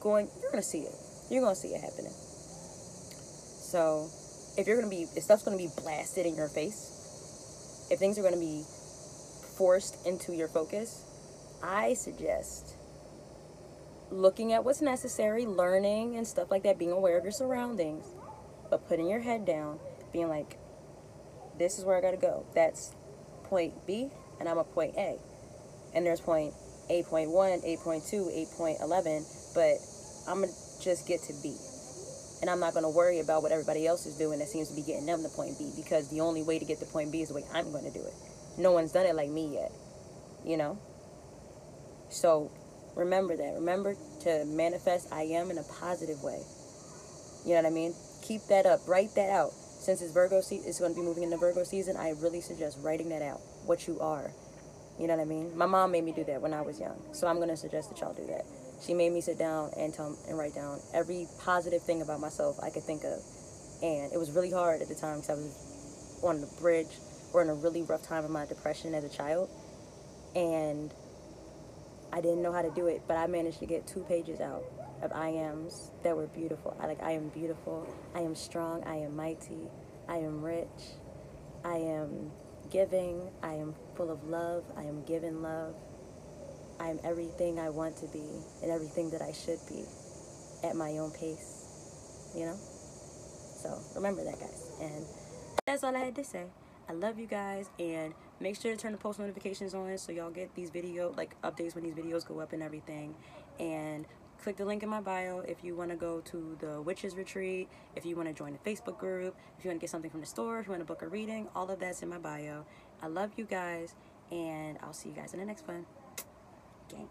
going 0.00 0.28
you're 0.40 0.50
gonna 0.50 0.62
see 0.62 0.80
it. 0.80 0.94
You're 1.30 1.42
gonna 1.42 1.54
see 1.54 1.68
it 1.68 1.80
happening. 1.80 2.12
So 2.12 4.08
if 4.56 4.66
you're 4.66 4.76
gonna 4.76 4.90
be 4.90 5.06
if 5.14 5.22
stuff's 5.22 5.42
gonna 5.42 5.56
be 5.56 5.68
blasted 5.82 6.26
in 6.26 6.34
your 6.36 6.48
face, 6.48 7.88
if 7.90 7.98
things 7.98 8.18
are 8.18 8.22
gonna 8.22 8.36
be 8.36 8.64
forced 9.56 10.06
into 10.06 10.32
your 10.32 10.48
focus, 10.48 11.04
I 11.62 11.94
suggest 11.94 12.76
looking 14.10 14.52
at 14.52 14.64
what's 14.64 14.80
necessary, 14.80 15.46
learning 15.46 16.16
and 16.16 16.26
stuff 16.26 16.50
like 16.50 16.62
that, 16.64 16.78
being 16.78 16.92
aware 16.92 17.16
of 17.16 17.24
your 17.24 17.32
surroundings, 17.32 18.04
but 18.68 18.88
putting 18.88 19.08
your 19.08 19.20
head 19.20 19.44
down, 19.44 19.78
being 20.12 20.28
like, 20.28 20.58
this 21.58 21.78
is 21.78 21.84
where 21.84 21.96
I 21.96 22.00
gotta 22.00 22.16
go. 22.16 22.46
That's 22.54 22.94
point 23.44 23.86
B, 23.86 24.10
and 24.38 24.48
I'm 24.48 24.58
a 24.58 24.64
point 24.64 24.94
A. 24.96 25.18
And 25.94 26.06
there's 26.06 26.20
point 26.20 26.54
8.1, 26.90 27.28
8.2, 27.30 28.48
8.11, 28.58 29.54
but 29.54 29.78
I'm 30.30 30.40
gonna 30.40 30.52
just 30.82 31.06
get 31.06 31.22
to 31.24 31.34
B. 31.42 31.56
And 32.40 32.48
I'm 32.48 32.58
not 32.58 32.74
gonna 32.74 32.90
worry 32.90 33.20
about 33.20 33.42
what 33.42 33.52
everybody 33.52 33.86
else 33.86 34.06
is 34.06 34.16
doing 34.16 34.38
that 34.38 34.48
seems 34.48 34.68
to 34.68 34.74
be 34.74 34.82
getting 34.82 35.06
them 35.06 35.22
to 35.22 35.28
point 35.28 35.58
B 35.58 35.70
because 35.76 36.08
the 36.08 36.20
only 36.20 36.42
way 36.42 36.58
to 36.58 36.64
get 36.64 36.78
to 36.80 36.86
point 36.86 37.12
B 37.12 37.22
is 37.22 37.28
the 37.28 37.34
way 37.34 37.44
I'm 37.52 37.70
gonna 37.70 37.90
do 37.90 38.00
it. 38.00 38.14
No 38.56 38.72
one's 38.72 38.92
done 38.92 39.06
it 39.06 39.14
like 39.14 39.28
me 39.28 39.54
yet, 39.54 39.72
you 40.44 40.56
know? 40.56 40.78
So 42.08 42.50
remember 42.96 43.36
that. 43.36 43.54
Remember 43.54 43.94
to 44.22 44.44
manifest 44.46 45.12
I 45.12 45.22
am 45.22 45.50
in 45.50 45.58
a 45.58 45.62
positive 45.62 46.22
way. 46.22 46.42
You 47.44 47.54
know 47.54 47.62
what 47.62 47.66
I 47.66 47.70
mean? 47.70 47.94
Keep 48.22 48.42
that 48.48 48.66
up. 48.66 48.80
Write 48.86 49.14
that 49.14 49.30
out. 49.30 49.52
Since 49.52 50.02
it's 50.02 50.12
Virgo 50.12 50.40
se- 50.40 50.62
it's 50.66 50.78
going 50.78 50.92
to 50.92 51.00
be 51.00 51.04
moving 51.04 51.22
into 51.22 51.38
Virgo 51.38 51.64
season, 51.64 51.96
I 51.96 52.10
really 52.20 52.40
suggest 52.40 52.78
writing 52.82 53.08
that 53.10 53.22
out. 53.22 53.40
What 53.64 53.88
you 53.88 53.98
are. 54.00 54.30
You 54.98 55.06
know 55.06 55.16
what 55.16 55.22
I 55.22 55.24
mean? 55.24 55.56
My 55.56 55.64
mom 55.64 55.92
made 55.92 56.04
me 56.04 56.12
do 56.12 56.24
that 56.24 56.42
when 56.42 56.52
I 56.52 56.60
was 56.60 56.78
young. 56.78 57.00
So 57.12 57.26
I'm 57.26 57.36
going 57.36 57.48
to 57.48 57.56
suggest 57.56 57.88
that 57.88 58.00
y'all 58.00 58.12
do 58.12 58.26
that. 58.26 58.44
She 58.84 58.92
made 58.92 59.12
me 59.12 59.22
sit 59.22 59.38
down 59.38 59.70
and 59.76 59.92
tell 59.92 60.16
and 60.28 60.36
write 60.36 60.54
down 60.54 60.80
every 60.92 61.26
positive 61.38 61.82
thing 61.82 62.02
about 62.02 62.20
myself 62.20 62.58
I 62.62 62.68
could 62.68 62.82
think 62.82 63.04
of. 63.04 63.18
And 63.82 64.12
it 64.12 64.18
was 64.18 64.30
really 64.30 64.50
hard 64.50 64.82
at 64.82 64.88
the 64.88 64.94
time 64.94 65.20
because 65.20 65.30
I 65.30 65.34
was 65.34 66.20
on 66.22 66.40
the 66.42 66.48
bridge 66.60 66.98
or 67.32 67.40
in 67.40 67.48
a 67.48 67.54
really 67.54 67.82
rough 67.82 68.02
time 68.02 68.24
of 68.24 68.30
my 68.30 68.44
depression 68.44 68.94
as 68.94 69.04
a 69.04 69.08
child. 69.08 69.48
And 70.34 70.92
I 72.12 72.20
didn't 72.20 72.42
know 72.42 72.52
how 72.52 72.62
to 72.62 72.70
do 72.70 72.86
it, 72.86 73.02
but 73.06 73.16
I 73.16 73.26
managed 73.26 73.60
to 73.60 73.66
get 73.66 73.86
two 73.86 74.00
pages 74.08 74.40
out 74.40 74.64
of 75.02 75.12
I 75.12 75.28
ams 75.28 75.90
that 76.02 76.16
were 76.16 76.26
beautiful. 76.26 76.76
I 76.80 76.86
like 76.86 77.02
I 77.02 77.12
am 77.12 77.28
beautiful, 77.28 77.86
I 78.14 78.20
am 78.20 78.34
strong, 78.34 78.82
I 78.84 78.96
am 78.96 79.16
mighty, 79.16 79.68
I 80.08 80.16
am 80.16 80.42
rich, 80.42 80.66
I 81.64 81.76
am 81.76 82.30
giving, 82.70 83.30
I 83.42 83.54
am 83.54 83.74
full 83.96 84.10
of 84.10 84.24
love, 84.24 84.64
I 84.76 84.82
am 84.82 85.02
given 85.04 85.42
love. 85.42 85.74
I 86.80 86.88
am 86.88 86.98
everything 87.04 87.60
I 87.60 87.68
want 87.68 87.98
to 87.98 88.06
be 88.06 88.24
and 88.62 88.70
everything 88.70 89.10
that 89.10 89.20
I 89.20 89.32
should 89.32 89.58
be 89.68 89.84
at 90.64 90.74
my 90.74 90.96
own 90.96 91.10
pace. 91.10 92.32
You 92.34 92.46
know? 92.46 92.56
So 93.62 93.78
remember 93.94 94.24
that 94.24 94.40
guys. 94.40 94.70
And 94.80 95.04
that's 95.66 95.84
all 95.84 95.94
I 95.94 95.98
had 95.98 96.16
to 96.16 96.24
say. 96.24 96.46
I 96.88 96.94
love 96.94 97.18
you 97.18 97.26
guys 97.26 97.68
and 97.78 98.14
make 98.40 98.60
sure 98.60 98.72
to 98.72 98.76
turn 98.76 98.92
the 98.92 98.98
post 98.98 99.18
notifications 99.18 99.74
on 99.74 99.96
so 99.98 100.12
y'all 100.12 100.30
get 100.30 100.54
these 100.54 100.70
video 100.70 101.12
like 101.16 101.40
updates 101.42 101.74
when 101.74 101.84
these 101.84 101.94
videos 101.94 102.26
go 102.26 102.40
up 102.40 102.52
and 102.52 102.62
everything. 102.62 103.14
And 103.58 104.06
click 104.42 104.56
the 104.56 104.64
link 104.64 104.82
in 104.82 104.88
my 104.88 105.00
bio 105.00 105.40
if 105.40 105.62
you 105.62 105.76
want 105.76 105.90
to 105.90 105.96
go 105.96 106.20
to 106.20 106.56
the 106.60 106.80
witches 106.80 107.14
retreat 107.14 107.68
if 107.94 108.06
you 108.06 108.16
want 108.16 108.26
to 108.26 108.32
join 108.32 108.54
the 108.54 108.70
facebook 108.70 108.96
group 108.96 109.36
if 109.58 109.64
you 109.64 109.68
want 109.68 109.78
to 109.78 109.84
get 109.84 109.90
something 109.90 110.10
from 110.10 110.20
the 110.20 110.26
store 110.26 110.58
if 110.58 110.66
you 110.66 110.70
want 110.70 110.80
to 110.80 110.86
book 110.86 111.02
a 111.02 111.08
reading 111.08 111.46
all 111.54 111.70
of 111.70 111.78
that's 111.78 112.02
in 112.02 112.08
my 112.08 112.16
bio. 112.16 112.64
I 113.02 113.08
love 113.08 113.32
you 113.36 113.44
guys 113.44 113.94
and 114.30 114.78
i'll 114.82 114.94
see 114.94 115.10
you 115.10 115.14
guys 115.14 115.34
in 115.34 115.40
the 115.40 115.46
next 115.46 115.68
one. 115.68 115.84
Gang 116.88 117.08